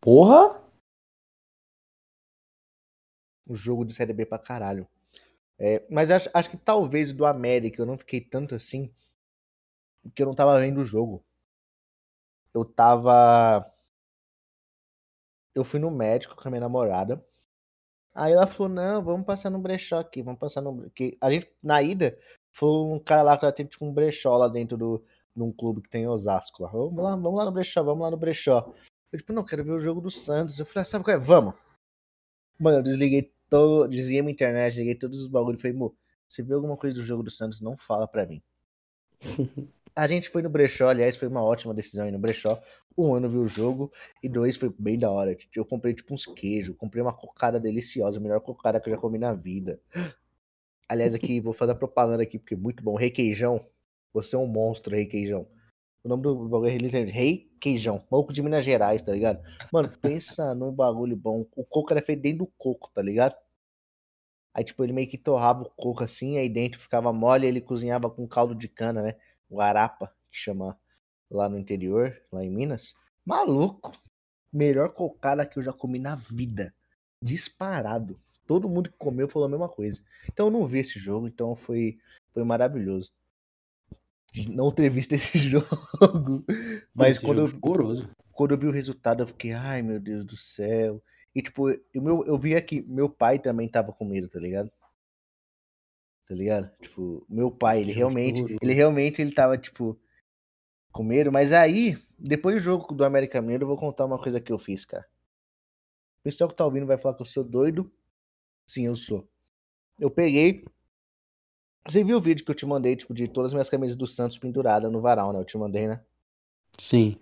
[0.00, 0.62] Porra!
[3.44, 4.88] O jogo de Série B pra caralho.
[5.58, 8.94] É, mas acho, acho que talvez do América eu não fiquei tanto assim.
[10.02, 11.24] Porque eu não tava vendo o jogo.
[12.54, 13.68] Eu tava.
[15.56, 17.24] Eu fui no médico com a minha namorada.
[18.14, 20.90] Aí ela falou: não, vamos passar no brechó aqui, vamos passar no.
[20.90, 22.18] Que a gente, na ida,
[22.52, 25.02] foi um cara lá que tem tipo um brechó lá dentro do,
[25.34, 26.70] num clube que tem em Osasco lá.
[26.70, 28.70] Vamos lá, vamos lá no brechó, vamos lá no brechó.
[29.10, 30.58] Eu, tipo, não, quero ver o jogo do Santos.
[30.58, 31.18] Eu falei, ah, sabe qual é?
[31.18, 31.54] Vamos.
[32.58, 35.60] Mano, eu desliguei todo, desliguei minha internet, desliguei todos os bagulhos.
[35.60, 35.96] Falei, mo,
[36.28, 38.42] se vê alguma coisa do jogo do Santos, não fala pra mim.
[39.96, 42.60] A gente foi no brechó, aliás, foi uma ótima decisão ir no brechó.
[42.98, 43.90] Um ano viu o jogo
[44.22, 45.34] e dois foi bem da hora.
[45.54, 49.00] Eu comprei tipo uns queijos, comprei uma cocada deliciosa, a melhor cocada que eu já
[49.00, 49.80] comi na vida.
[50.88, 52.94] Aliás, aqui vou fazer a propaganda aqui porque é muito bom.
[52.94, 53.66] Requeijão,
[54.12, 55.48] você é um monstro, Rei Queijão.
[56.04, 57.98] O nome do bagulho é Rei Queijão.
[57.98, 59.42] Pouco de Minas Gerais, tá ligado?
[59.72, 61.44] Mano, pensa num bagulho bom.
[61.56, 63.34] O coco era feito dentro do coco, tá ligado?
[64.54, 67.60] Aí, tipo, ele meio que torrava o coco assim, aí dentro ficava mole e ele
[67.60, 69.16] cozinhava com caldo de cana, né?
[69.48, 70.78] O arapa, que chama
[71.30, 72.94] lá no interior, lá em Minas.
[73.24, 73.92] Maluco!
[74.52, 76.74] Melhor cocada que eu já comi na vida.
[77.22, 78.18] Disparado.
[78.46, 80.02] Todo mundo que comeu falou a mesma coisa.
[80.28, 81.98] Então eu não vi esse jogo, então foi,
[82.32, 83.12] foi maravilhoso
[84.50, 86.44] não ter visto esse jogo.
[86.94, 87.50] Mas quando eu,
[88.32, 91.02] quando eu vi o resultado, eu fiquei, ai meu Deus do céu.
[91.34, 94.70] E tipo, eu, eu via que meu pai também tava com medo, tá ligado?
[96.26, 96.70] Tá ligado?
[96.80, 99.98] Tipo, meu pai, ele realmente, ele realmente ele tava, tipo,
[100.92, 101.30] com medo.
[101.30, 104.58] Mas aí, depois do jogo do América Mineiro, eu vou contar uma coisa que eu
[104.58, 105.06] fiz, cara.
[106.20, 107.92] O pessoal que tá ouvindo vai falar que eu sou doido.
[108.68, 109.28] Sim, eu sou.
[110.00, 110.64] Eu peguei,
[111.86, 114.06] você viu o vídeo que eu te mandei, tipo, de todas as minhas camisas do
[114.06, 115.38] Santos penduradas no varal, né?
[115.38, 116.04] Eu te mandei, né?
[116.76, 117.16] Sim.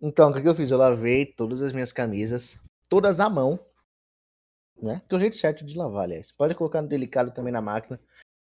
[0.00, 0.70] Então, o que, que eu fiz?
[0.70, 2.56] Eu lavei todas as minhas camisas,
[2.88, 3.58] todas à mão,
[4.80, 5.02] né?
[5.08, 6.30] Que é o jeito certo de lavar, aliás.
[6.30, 8.00] Pode colocar no delicado também na máquina,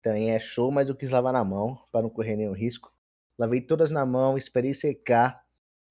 [0.03, 2.92] também é show, mas eu quis lavar na mão, para não correr nenhum risco.
[3.38, 5.44] Lavei todas na mão, esperei secar.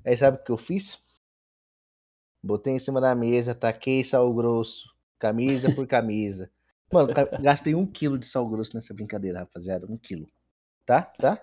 [0.05, 0.99] Aí sabe o que eu fiz?
[2.43, 6.51] Botei em cima da mesa, taquei sal grosso, camisa por camisa.
[6.91, 9.85] Mano, gastei um quilo de sal grosso nessa brincadeira, rapaziada.
[9.89, 10.29] Um quilo.
[10.85, 11.01] Tá?
[11.01, 11.41] Tá?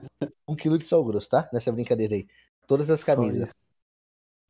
[0.49, 1.49] Um quilo de sal grosso, tá?
[1.53, 2.27] Nessa brincadeira aí.
[2.67, 3.51] Todas as camisas.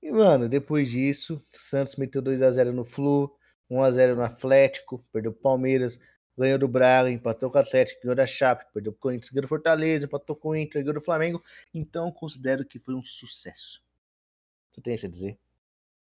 [0.01, 3.37] E, mano, depois disso, Santos meteu 2x0 no Flu,
[3.71, 5.99] 1x0 no Atlético, perdeu o Palmeiras,
[6.37, 9.49] ganhou do Braga, empatou com o Atlético, ganhou da Chape, perdeu o Corinthians, ganhou do
[9.49, 11.43] Fortaleza, empatou com o Inter, ganhou do Flamengo.
[11.73, 13.83] Então considero que foi um sucesso.
[14.73, 15.39] Tu tem isso a dizer?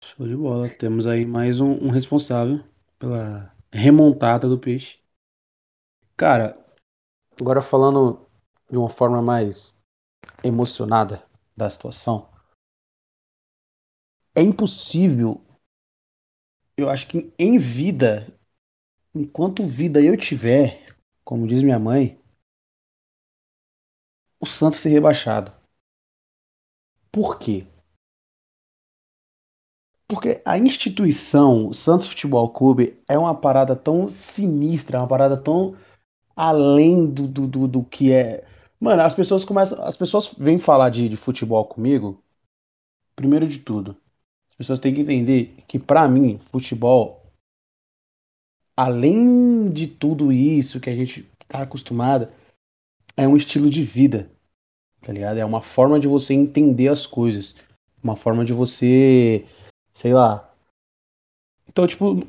[0.03, 0.69] Show de bola.
[0.69, 2.65] Temos aí mais um, um responsável
[2.99, 5.01] pela remontada do peixe.
[6.17, 6.59] Cara,
[7.41, 8.27] agora falando
[8.71, 9.77] de uma forma mais
[10.43, 11.25] emocionada
[11.57, 12.31] da situação,
[14.35, 15.41] é impossível.
[16.77, 18.27] Eu acho que em vida,
[19.15, 20.85] enquanto vida eu tiver,
[21.25, 22.19] como diz minha mãe,
[24.41, 25.53] o Santos ser rebaixado.
[27.11, 27.67] Por quê?
[30.09, 35.77] Porque a instituição, Santos Futebol Clube, é uma parada tão sinistra, uma parada tão
[36.37, 38.45] além do, do, do, do que é.
[38.81, 39.83] Mano, as pessoas começam.
[39.85, 42.23] As pessoas vêm falar de, de futebol comigo.
[43.15, 43.97] Primeiro de tudo,
[44.51, 47.22] as pessoas têm que entender que, para mim, futebol,
[48.83, 52.29] além de tudo isso que a gente tá acostumado,
[53.17, 54.31] é um estilo de vida.
[55.01, 55.39] Tá ligado?
[55.39, 57.55] É uma forma de você entender as coisas.
[58.03, 59.45] Uma forma de você.
[59.95, 60.53] Sei lá.
[61.69, 62.27] Então, tipo,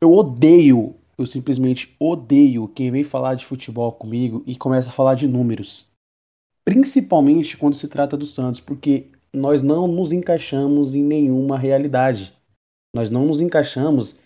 [0.00, 5.16] eu odeio eu simplesmente odeio quem vem falar de futebol comigo e começa a falar
[5.16, 5.90] de números.
[6.64, 12.32] Principalmente quando se trata do Santos, porque nós não nos encaixamos em nenhuma realidade.
[12.94, 14.16] Nós não nos encaixamos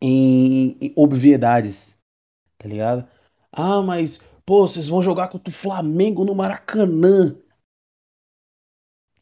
[0.00, 1.96] em, obviedades.
[2.58, 3.08] Tá ligado?
[3.52, 7.36] Ah, mas, pô, vocês vão jogar contra o Flamengo no Maracanã.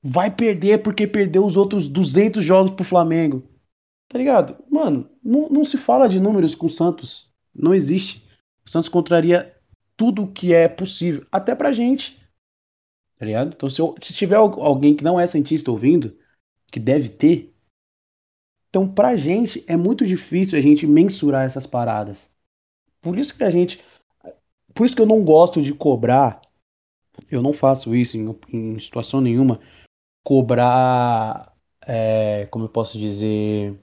[0.03, 3.43] Vai perder porque perdeu os outros 200 jogos pro Flamengo.
[4.09, 4.63] Tá ligado?
[4.71, 7.33] Mano, não, não se fala de números com o Santos.
[7.55, 8.29] Não existe.
[8.67, 9.55] O Santos contraria
[9.97, 12.21] tudo que é possível, até pra gente.
[13.17, 13.55] Tá ligado?
[13.55, 16.19] Então, se, eu, se tiver alguém que não é cientista ouvindo,
[16.71, 17.54] que deve ter,
[18.75, 22.29] então pra gente é muito difícil a gente mensurar essas paradas.
[23.01, 23.81] Por isso que a gente.
[24.75, 26.43] Por isso que eu não gosto de cobrar.
[27.31, 29.61] Eu não faço isso em, em situação nenhuma.
[30.25, 31.55] Cobrar.
[31.87, 33.79] É, como eu posso dizer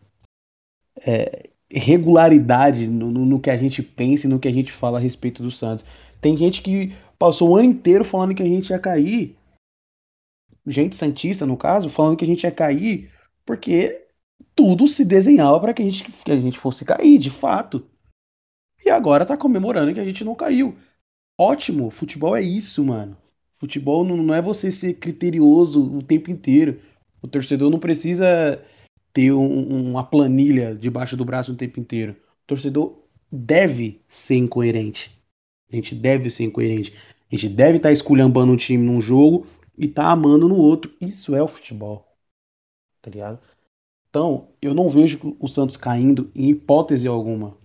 [1.05, 5.01] é, regularidade no, no, que a gente pensa e no que a gente fala a
[5.01, 5.85] respeito do Santos.
[6.19, 9.37] Tem gente que passou o ano inteiro falando que a gente ia cair.
[10.67, 13.09] Gente santista, no caso, falando que a gente ia cair
[13.45, 14.00] porque
[14.55, 17.85] tudo se desenhava para que a, gente, que a gente fosse cair, de fato.
[18.83, 20.75] E agora tá comemorando que a gente não caiu.
[21.39, 23.17] Ótimo, futebol é isso, mano.
[23.59, 26.79] Futebol não, não é você ser criterioso o tempo inteiro.
[27.21, 28.63] O torcedor não precisa
[29.13, 32.15] ter um, uma planilha debaixo do braço o tempo inteiro.
[32.43, 35.11] O torcedor deve ser incoerente.
[35.71, 36.93] A gente deve ser incoerente.
[37.31, 39.45] A gente deve estar tá esculhambando um time num jogo
[39.77, 40.91] e tá amando no outro.
[40.99, 42.05] Isso é o futebol.
[43.01, 43.39] Tá ligado?
[44.11, 47.57] Então, eu não vejo o Santos caindo em hipótese alguma.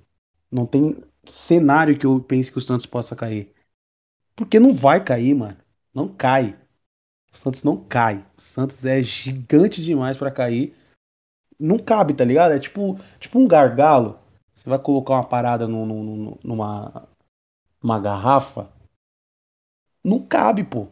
[0.51, 3.53] Não tem cenário que eu pense que o Santos possa cair.
[4.35, 5.59] Porque não vai cair, mano.
[5.93, 6.59] Não cai.
[7.31, 8.25] O Santos não cai.
[8.39, 10.75] O Santos é gigante demais para cair
[11.59, 12.53] não cabe, tá ligado?
[12.53, 14.19] É tipo, tipo um gargalo.
[14.53, 17.09] Você vai colocar uma parada no, no, numa
[17.83, 18.69] uma garrafa.
[20.03, 20.89] Não cabe, pô.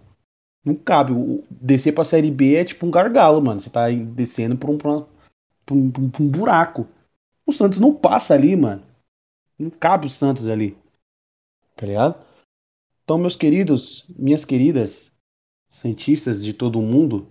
[0.64, 1.12] Não cabe.
[1.50, 3.60] Descer pra série B é tipo um gargalo, mano.
[3.60, 5.06] Você tá descendo por um,
[5.64, 6.86] por, um, por um buraco.
[7.46, 8.84] O Santos não passa ali, mano.
[9.58, 10.76] Não cabe o Santos ali.
[11.76, 12.24] Tá ligado?
[13.02, 15.12] Então, meus queridos, minhas queridas,
[15.68, 17.28] cientistas de todo mundo,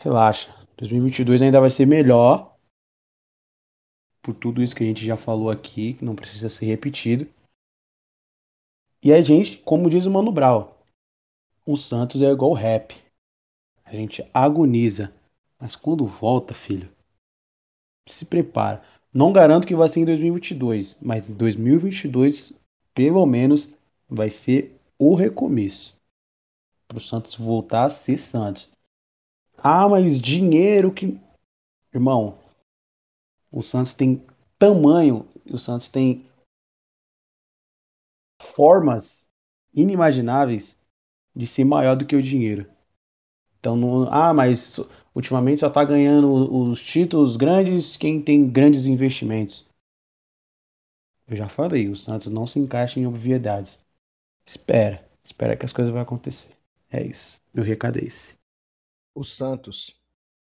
[0.00, 0.52] relaxa.
[0.76, 2.56] 2022 ainda vai ser melhor.
[4.20, 7.28] Por tudo isso que a gente já falou aqui, que não precisa ser repetido.
[9.02, 10.68] E a gente, como diz o Mano Brown,
[11.64, 12.94] o Santos é igual rap.
[13.84, 15.14] A gente agoniza.
[15.58, 16.90] Mas quando volta, filho,
[18.08, 18.82] se prepara.
[19.12, 22.52] Não garanto que vai ser em 2022, mas em 2022,
[22.94, 23.68] pelo menos,
[24.08, 25.98] vai ser o recomeço.
[26.86, 28.70] Para o Santos voltar a ser Santos.
[29.56, 31.18] Ah, mas dinheiro que.
[31.92, 32.38] Irmão,
[33.50, 34.22] o Santos tem
[34.58, 36.26] tamanho, o Santos tem
[38.40, 39.26] formas
[39.72, 40.76] inimagináveis
[41.34, 42.70] de ser maior do que o dinheiro.
[43.58, 44.78] Então, não, ah, mas
[45.16, 49.66] ultimamente só tá ganhando os títulos grandes quem tem grandes investimentos.
[51.26, 53.80] Eu já falei, o Santos não se encaixa em obviedades.
[54.46, 56.54] Espera, espera que as coisas vão acontecer.
[56.88, 57.40] É isso.
[57.52, 58.36] Meu recado é esse
[59.16, 59.98] o Santos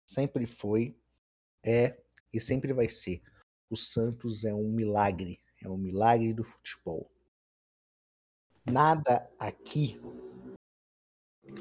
[0.09, 0.97] sempre foi,
[1.63, 2.03] é
[2.33, 3.23] e sempre vai ser.
[3.69, 7.11] O Santos é um milagre, é um milagre do futebol.
[8.65, 10.01] Nada aqui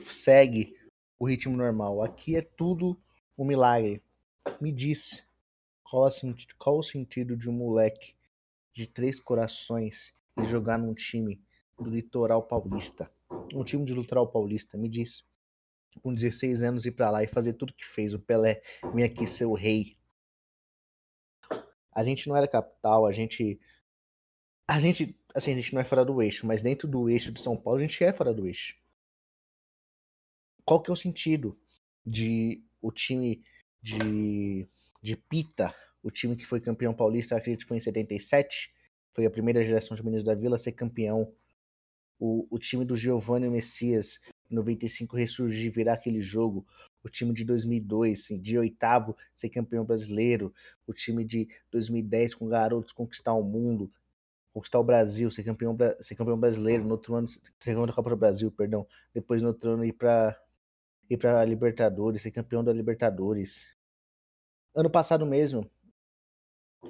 [0.06, 0.80] segue
[1.24, 2.02] o ritmo normal.
[2.02, 3.00] Aqui é tudo
[3.38, 4.04] um milagre.
[4.60, 5.26] Me diz
[5.82, 6.10] qual,
[6.58, 8.14] qual o sentido de um moleque
[8.74, 11.42] de Três Corações e jogar num time
[11.80, 13.10] do litoral paulista?
[13.54, 15.24] Um time de litoral paulista, me diz.
[16.02, 18.14] Com 16 anos ir para lá e fazer tudo que fez.
[18.14, 18.62] O Pelé
[18.94, 19.96] vinha aqui ser o rei.
[21.94, 23.62] A gente não era capital, a gente.
[24.68, 25.18] A gente.
[25.34, 27.80] Assim, a gente não é fora do eixo, mas dentro do eixo de São Paulo
[27.80, 28.83] a gente é fora do eixo.
[30.66, 31.58] Qual que é o sentido
[32.06, 33.42] de o time
[33.82, 34.68] de,
[35.02, 38.74] de Pita, o time que foi campeão paulista, acredito que foi em 77,
[39.12, 41.32] foi a primeira geração de meninos da Vila a ser campeão.
[42.20, 46.66] O, o time do Giovanni Messias, em 95, ressurgir, virar aquele jogo.
[47.04, 50.54] O time de 2002, assim, de oitavo, ser campeão brasileiro.
[50.88, 53.92] O time de 2010, com garotos, conquistar o mundo,
[54.54, 56.84] conquistar o Brasil, ser campeão, ser campeão brasileiro.
[56.86, 58.88] No outro ano, ser campeão da Copa do Brasil, perdão.
[59.14, 60.40] Depois, no outro ano, ir para
[61.10, 63.76] ir para Libertadores, ser campeão da Libertadores.
[64.76, 65.70] Ano passado mesmo,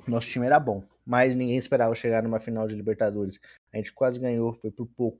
[0.07, 3.39] nosso time era bom, mas ninguém esperava chegar numa final de Libertadores.
[3.71, 5.19] A gente quase ganhou, foi por pouco.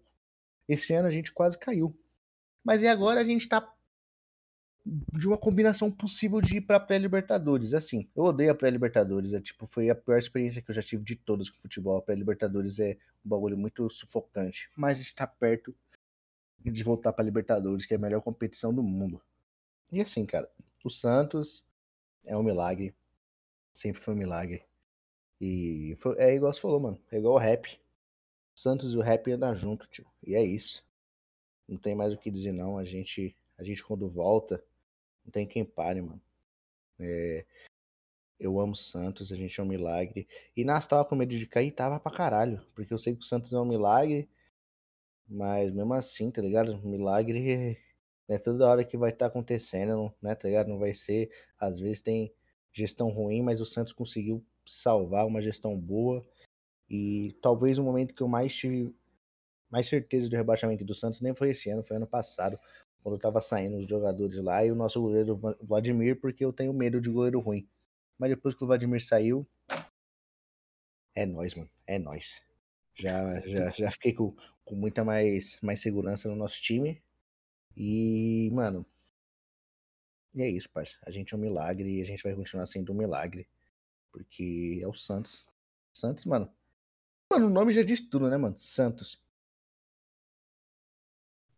[0.68, 1.96] Esse ano a gente quase caiu.
[2.64, 3.74] Mas e agora a gente tá
[4.86, 7.74] de uma combinação possível de ir pra pré-Libertadores.
[7.74, 9.34] Assim, eu odeio a pré-Libertadores.
[9.34, 11.98] É, tipo, foi a pior experiência que eu já tive de todas com futebol.
[11.98, 14.70] A pré-Libertadores é um bagulho muito sufocante.
[14.76, 15.76] Mas está perto
[16.72, 19.22] de voltar pra Libertadores, que é a melhor competição do mundo.
[19.92, 20.50] E assim, cara,
[20.84, 21.64] o Santos
[22.26, 22.96] é um milagre.
[23.72, 24.64] Sempre foi um milagre.
[25.40, 27.00] E foi, é igual você falou, mano.
[27.12, 27.80] É igual o rap.
[28.56, 30.06] O Santos e o rap andam junto, tio.
[30.26, 30.86] E é isso.
[31.68, 32.78] Não tem mais o que dizer, não.
[32.78, 34.64] A gente, a gente quando volta,
[35.26, 36.22] não tem quem pare, mano.
[37.00, 37.46] É,
[38.40, 40.28] eu amo Santos, a gente é um milagre.
[40.56, 42.66] E Nas tava com medo de cair, tava pra caralho.
[42.76, 44.30] Porque eu sei que o Santos é um milagre.
[45.34, 46.80] Mas mesmo assim, tá ligado?
[46.84, 47.80] Milagre
[48.30, 50.36] é toda hora que vai estar tá acontecendo, né?
[50.36, 50.68] Tá ligado?
[50.68, 51.32] Não vai ser.
[51.60, 52.32] Às vezes tem
[52.72, 56.24] gestão ruim, mas o Santos conseguiu salvar uma gestão boa.
[56.88, 58.96] E talvez o momento que eu mais tive
[59.72, 62.60] mais certeza do rebaixamento do Santos nem foi esse ano, foi ano passado,
[63.02, 67.02] quando tava saindo os jogadores lá e o nosso goleiro Vladimir, porque eu tenho medo
[67.02, 67.68] de goleiro ruim.
[68.20, 69.48] Mas depois que o Vladimir saiu,
[71.16, 72.44] é nós, mano, é nós.
[72.94, 74.36] Já, já, já fiquei com,
[74.66, 77.02] com muita mais, mais segurança no nosso time.
[77.76, 78.86] E, mano,
[80.34, 80.98] e é isso, parça.
[81.06, 83.48] A gente é um milagre e a gente vai continuar sendo um milagre.
[84.12, 85.48] Porque é o Santos.
[85.94, 86.52] Santos, mano.
[87.32, 88.58] Mano, o nome já diz tudo, né, mano?
[88.58, 89.22] Santos.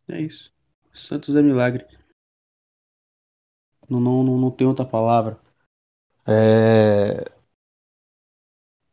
[0.08, 0.52] É isso.
[0.92, 1.86] Santos é milagre.
[3.88, 5.40] Não, não, não, não tem outra palavra.
[6.26, 7.24] É...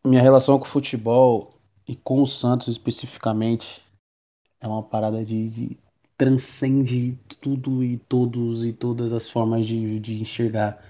[0.05, 1.53] Minha relação com o futebol
[1.87, 3.83] e com o Santos especificamente
[4.63, 5.77] é uma parada de, de
[6.17, 10.83] transcende tudo e todos e todas as formas de, de enxergar.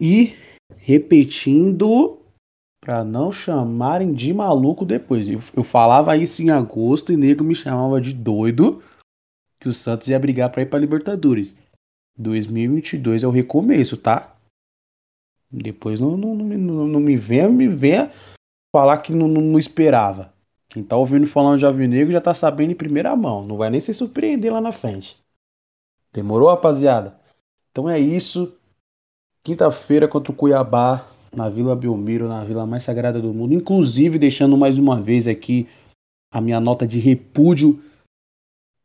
[0.00, 0.36] E
[0.76, 2.20] repetindo
[2.80, 5.26] para não chamarem de maluco depois.
[5.26, 8.82] Eu, eu, falava isso em agosto e nego me chamava de doido
[9.58, 11.54] que o Santos ia brigar para ir para Libertadores.
[12.16, 14.36] 2022 é o recomeço, tá?
[15.50, 18.12] Depois não, não, não, não me venha, me venha
[18.74, 20.32] falar que não, não, esperava.
[20.68, 23.46] Quem tá ouvindo falando de Alvinegro já tá sabendo em primeira mão.
[23.46, 25.16] Não vai nem se surpreender lá na frente.
[26.12, 27.18] Demorou, rapaziada?
[27.70, 28.54] Então é isso.
[29.42, 33.54] Quinta-feira contra o Cuiabá, na Vila Belmiro, na vila mais sagrada do mundo.
[33.54, 35.66] Inclusive, deixando mais uma vez aqui
[36.30, 37.82] a minha nota de repúdio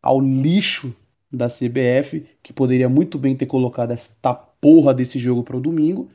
[0.02, 0.96] ao lixo
[1.32, 6.08] da CBF, que poderia muito bem ter colocado esta porra desse jogo para o domingo.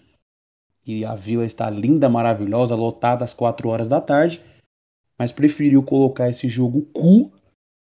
[0.86, 4.40] E a vila está linda, maravilhosa, lotada às 4 horas da tarde.
[5.18, 7.32] Mas preferiu colocar esse jogo cu,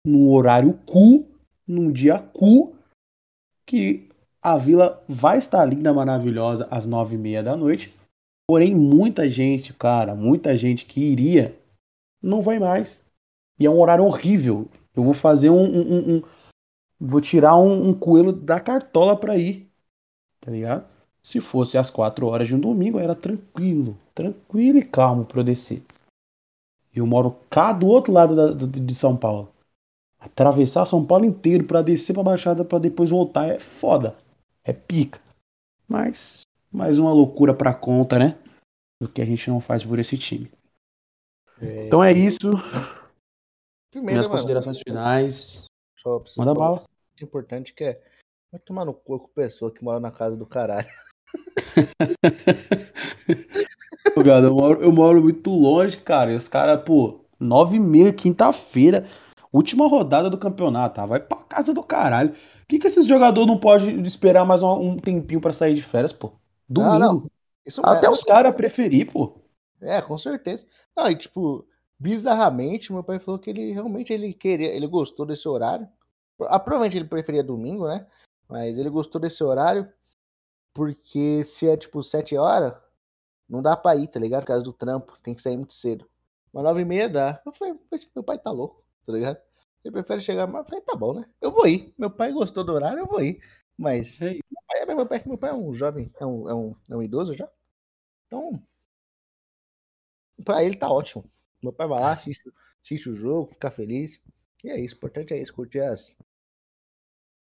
[0.05, 1.25] num horário cu,
[1.67, 2.75] num dia cu,
[3.65, 4.09] que
[4.41, 7.95] a vila vai estar linda, maravilhosa às nove e meia da noite.
[8.47, 11.57] Porém, muita gente, cara, muita gente que iria,
[12.21, 13.03] não vai mais.
[13.59, 14.67] E é um horário horrível.
[14.95, 15.63] Eu vou fazer um.
[15.63, 16.21] um, um, um
[16.99, 19.69] vou tirar um, coelho da cartola para ir.
[20.39, 20.85] Tá ligado?
[21.23, 23.97] Se fosse às quatro horas de um domingo, era tranquilo.
[24.13, 25.83] Tranquilo e calmo pra eu descer.
[26.93, 29.51] Eu moro cá do outro lado da, de São Paulo.
[30.19, 34.15] Atravessar São Paulo inteiro para descer pra Baixada para depois voltar é foda
[34.63, 35.19] é pica.
[35.87, 38.37] Mas mais uma loucura pra conta, né?
[38.99, 40.51] Do que a gente não faz por esse time.
[41.61, 41.87] É...
[41.87, 42.49] Então é isso.
[43.91, 45.65] Primeiro, Minhas mano, considerações finais.
[45.97, 46.83] Só Manda bala.
[47.19, 48.01] O importante que é
[48.51, 50.87] vai tomar no cu com pessoa que mora na casa do caralho.
[54.15, 56.31] eu, moro, eu moro muito longe, cara.
[56.31, 59.05] E os caras, pô, nove e meia, quinta-feira,
[59.51, 61.05] última rodada do campeonato, tá?
[61.05, 62.33] Vai pra casa do caralho
[62.71, 66.13] que, que esses jogadores não podem esperar mais um, um tempinho para sair de férias,
[66.13, 66.31] pô?
[66.69, 66.99] Domingo.
[66.99, 67.31] Não, não.
[67.65, 69.37] Isso Até os caras preferir, pô.
[69.81, 70.65] É, com certeza.
[70.95, 71.67] Não, e tipo,
[71.99, 75.85] bizarramente, meu pai falou que ele realmente ele queria, ele gostou desse horário.
[76.43, 78.07] Ah, provavelmente ele preferia domingo, né?
[78.47, 79.91] Mas ele gostou desse horário
[80.73, 82.73] porque se é tipo 7 horas,
[83.51, 84.43] não dá pra ir, tá ligado?
[84.43, 86.09] Por causa do trampo, tem que sair muito cedo.
[86.53, 87.41] Mas 9 e meia dá.
[87.45, 87.77] Eu falei,
[88.15, 89.37] meu pai tá louco, tá ligado?
[89.83, 90.63] Ele prefere chegar mais.
[90.63, 91.25] Eu falei, tá bom, né?
[91.41, 91.93] Eu vou ir.
[91.97, 93.43] Meu pai gostou do horário, eu vou ir.
[93.77, 94.19] Mas.
[94.21, 96.95] Meu pai, é meu, pai, meu pai é um jovem, é um, é um, é
[96.95, 97.49] um idoso já.
[98.27, 98.63] Então.
[100.45, 101.29] Pra ele tá ótimo.
[101.61, 102.41] Meu pai vai lá, assiste,
[102.83, 104.21] assiste o jogo, fica feliz.
[104.63, 104.95] E é isso.
[104.95, 106.15] O importante é isso, curtir as.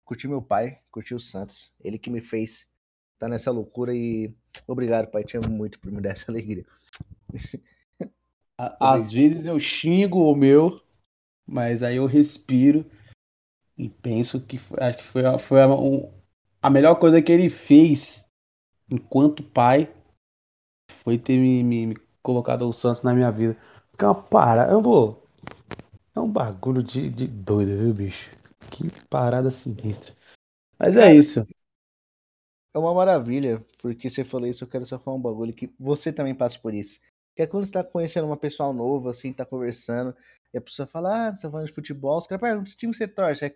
[0.06, 1.74] Curtir meu pai, curtir o Santos.
[1.82, 2.70] Ele que me fez
[3.18, 4.34] tá nessa loucura e.
[4.68, 5.24] Obrigado, pai.
[5.24, 6.66] Te amo muito por me dar essa alegria.
[8.80, 10.82] Às vezes eu xingo o meu
[11.48, 12.86] mas aí eu respiro
[13.78, 16.12] e penso que foi, acho que foi, foi a, um,
[16.62, 18.26] a melhor coisa que ele fez
[18.92, 19.94] enquanto pai
[20.92, 23.58] foi ter me, me, me colocado o Santos na minha vida.
[23.92, 25.26] Porque é uma parada, eu vou.
[26.14, 28.30] É um bagulho de, de doido, viu, bicho?
[28.70, 30.14] Que parada sinistra.
[30.78, 31.48] Mas é isso.
[32.78, 36.14] É uma maravilha, porque você falou isso, eu quero só falar um bagulho que você
[36.14, 37.00] também passa por isso.
[37.36, 40.16] Que é quando você tá conhecendo uma pessoa nova, assim, tá conversando,
[40.54, 42.94] e a pessoa fala, ah, você tá falando de futebol, os caras perguntam, que time
[42.94, 43.46] você torce?
[43.46, 43.56] É,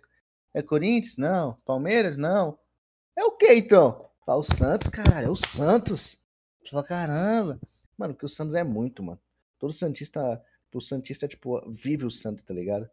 [0.54, 1.18] é Corinthians?
[1.18, 1.52] Não.
[1.64, 2.16] Palmeiras?
[2.16, 2.58] Não.
[3.16, 4.10] É o que então?
[4.26, 6.18] Fala, o Santos, caralho, é o Santos.
[6.60, 7.60] Você fala, caramba.
[7.96, 9.20] Mano, porque o Santos é muito, mano.
[9.56, 10.44] Todo Santista,
[10.74, 12.90] o Santista, tipo, vive o Santos, tá ligado?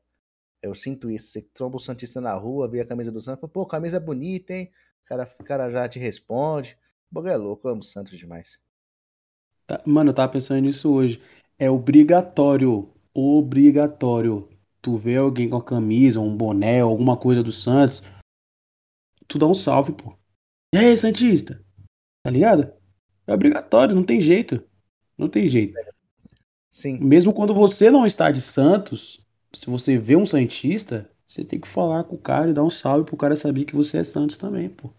[0.62, 1.32] Eu sinto isso.
[1.32, 4.54] Você tromba o Santista na rua, vê a camisa do Santos, fala, pô, camisa bonita,
[4.54, 4.72] hein?
[5.10, 6.78] O cara, cara já te responde.
[7.10, 8.60] O bagulho é louco, eu amo Santos demais.
[9.66, 11.20] Tá, mano, eu tava pensando nisso hoje.
[11.58, 14.48] É obrigatório, obrigatório.
[14.80, 18.04] Tu vê alguém com a camisa, um boné, alguma coisa do Santos,
[19.28, 20.16] tu dá um salve, pô.
[20.74, 21.60] E aí, Santista?
[22.24, 22.72] Tá ligado?
[23.26, 24.64] É obrigatório, não tem jeito.
[25.18, 25.74] Não tem jeito.
[26.70, 27.00] Sim.
[27.00, 29.20] Mesmo quando você não está de Santos,
[29.52, 32.70] se você vê um Santista, você tem que falar com o cara e dar um
[32.70, 34.94] salve pro cara saber que você é Santos também, pô.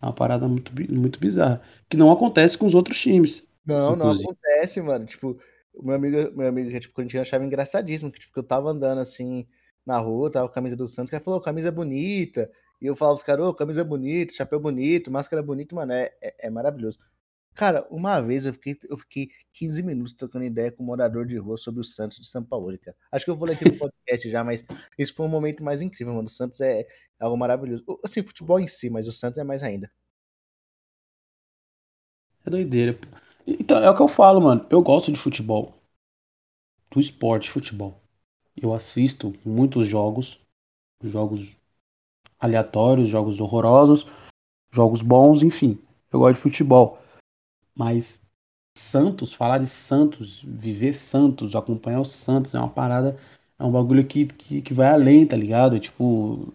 [0.00, 1.60] É uma parada muito, muito bizarra.
[1.88, 3.46] Que não acontece com os outros times.
[3.66, 4.24] Não, inclusive.
[4.24, 5.06] não acontece, mano.
[5.06, 5.38] Tipo,
[5.74, 8.70] o meu amigo, meu amigo que tipo corintiano achava engraçadíssimo, que tipo, que eu tava
[8.70, 9.46] andando assim
[9.84, 12.50] na rua, tava com a camisa do Santos, que ele falou, camisa bonita.
[12.80, 16.46] E eu falava pros caras, ô, camisa bonita, chapéu bonito, máscara bonito, mano, é, é,
[16.46, 16.98] é, maravilhoso.
[17.58, 21.36] Cara, uma vez eu fiquei, eu fiquei 15 minutos trocando ideia com um morador de
[21.36, 22.96] rua sobre o Santos de São Paulo, cara.
[23.10, 24.64] Acho que eu vou ler aqui no podcast já, mas
[24.96, 26.28] esse foi um momento mais incrível, mano.
[26.28, 26.86] O Santos é,
[27.18, 27.84] algo maravilhoso.
[28.04, 29.90] Assim, futebol em si, mas o Santos é mais ainda.
[32.46, 32.96] É doideira.
[33.44, 34.64] Então, é o que eu falo, mano.
[34.70, 35.74] Eu gosto de futebol.
[36.92, 38.00] Do esporte futebol.
[38.56, 40.40] Eu assisto muitos jogos.
[41.02, 41.56] Jogos
[42.38, 44.06] aleatórios, jogos horrorosos,
[44.70, 45.76] jogos bons, enfim.
[46.12, 47.00] Eu gosto de futebol.
[47.78, 48.20] Mas
[48.76, 53.16] Santos, falar de Santos, viver Santos, acompanhar o Santos é uma parada,
[53.58, 55.80] é um bagulho que, que, que vai além, tá ligado?
[55.80, 56.52] Tipo,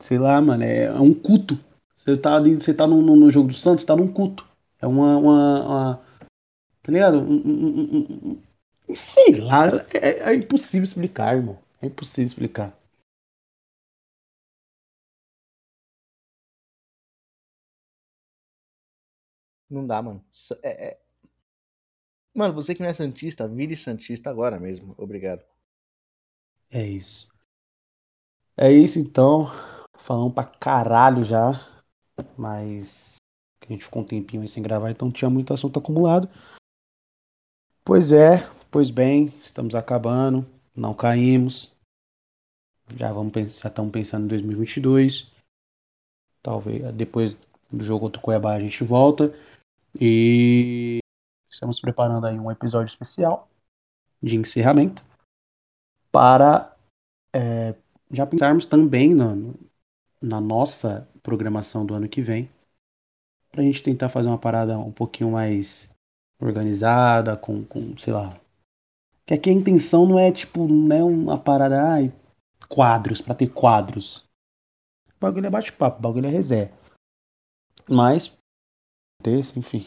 [0.00, 1.58] sei lá, mano, é, é um culto.
[1.98, 4.46] Você tá ali, você tá no, no, no jogo do Santos, tá num culto.
[4.80, 5.16] É uma.
[5.16, 6.00] uma, uma
[6.82, 7.18] tá ligado?
[7.18, 8.38] Um, um,
[8.88, 9.66] um, sei lá.
[9.94, 11.58] É, é, impossível explicar, irmão.
[11.82, 12.76] É impossível explicar.
[19.68, 20.24] Não dá, mano.
[20.62, 21.00] É, é...
[22.34, 24.94] Mano, você que não é Santista, vire Santista agora mesmo.
[24.98, 25.42] Obrigado.
[26.70, 27.28] É isso.
[28.56, 29.46] É isso então.
[29.98, 31.52] Falamos pra caralho já.
[32.36, 33.16] Mas
[33.60, 36.28] a gente ficou um tempinho aí sem gravar, então tinha muito assunto acumulado.
[37.84, 41.72] Pois é, pois bem, estamos acabando, não caímos.
[42.96, 45.30] Já vamos já estamos pensando em 2022.
[46.42, 47.36] Talvez depois
[47.70, 49.34] do jogo contra o Cuiabá a gente volta
[50.00, 50.98] e
[51.50, 53.48] estamos preparando aí um episódio especial
[54.22, 55.04] de encerramento
[56.10, 56.76] para
[57.34, 57.74] é,
[58.10, 59.34] já pensarmos também na,
[60.20, 62.50] na nossa programação do ano que vem
[63.50, 65.88] pra gente tentar fazer uma parada um pouquinho mais
[66.40, 68.38] organizada, com, com sei lá.
[69.24, 72.12] Que aqui a intenção não é tipo, não é uma parada, ai,
[72.68, 74.24] quadros, para ter quadros.
[75.16, 76.76] O bagulho é bate-papo, o bagulho é reserva.
[77.88, 78.36] Mas,
[79.22, 79.86] desse, enfim.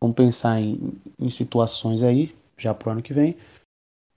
[0.00, 3.36] Vamos pensar em, em situações aí, já pro ano que vem.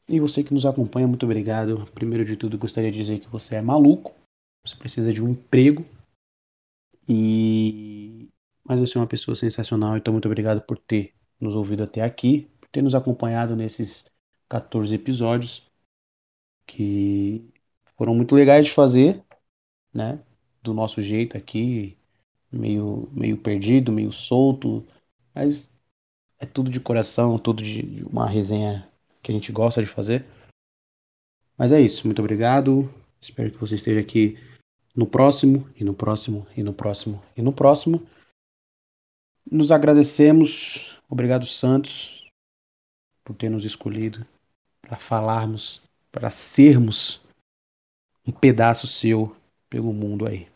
[0.07, 1.85] E você que nos acompanha, muito obrigado.
[1.93, 4.13] Primeiro de tudo, gostaria de dizer que você é maluco.
[4.65, 5.85] Você precisa de um emprego.
[7.07, 8.29] E
[8.67, 12.49] mas você é uma pessoa sensacional, então muito obrigado por ter nos ouvido até aqui,
[12.59, 14.05] por ter nos acompanhado nesses
[14.49, 15.65] 14 episódios
[16.65, 17.49] que
[17.95, 19.23] foram muito legais de fazer,
[19.93, 20.21] né?
[20.61, 21.97] Do nosso jeito aqui,
[22.51, 24.85] meio, meio perdido, meio solto,
[25.33, 25.69] mas
[26.39, 28.87] é tudo de coração, tudo de uma resenha
[29.21, 30.25] que a gente gosta de fazer.
[31.57, 32.93] Mas é isso, muito obrigado.
[33.19, 34.37] Espero que você esteja aqui
[34.95, 38.05] no próximo, e no próximo, e no próximo, e no próximo.
[39.49, 40.97] Nos agradecemos.
[41.09, 42.29] Obrigado, Santos,
[43.23, 44.25] por ter nos escolhido
[44.81, 45.81] para falarmos,
[46.11, 47.21] para sermos
[48.25, 49.35] um pedaço seu
[49.69, 50.47] pelo mundo aí.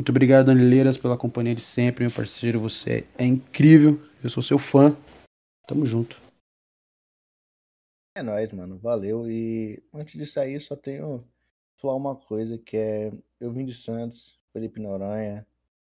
[0.00, 2.58] Muito obrigado, Danileiras, pela companhia de sempre, meu parceiro.
[2.60, 4.00] Você é incrível.
[4.24, 4.96] Eu sou seu fã.
[5.66, 6.18] Tamo junto.
[8.16, 8.78] É nóis, mano.
[8.78, 9.30] Valeu.
[9.30, 11.18] E antes de sair, só tenho
[11.76, 15.46] falar uma coisa que é eu vim de Santos, Felipe Noronha,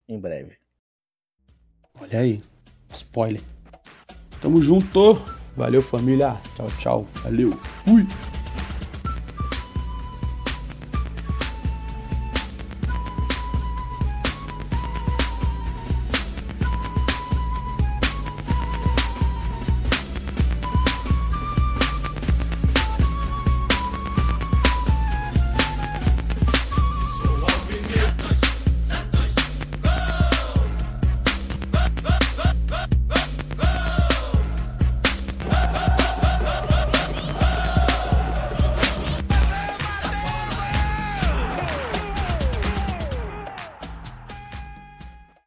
[0.10, 0.58] em breve.
[1.98, 2.40] Olha aí,
[2.94, 3.42] spoiler.
[4.42, 5.14] Tamo junto.
[5.56, 6.34] Valeu, família.
[6.58, 7.04] Tchau, tchau.
[7.24, 7.54] Valeu.
[7.54, 8.06] Fui.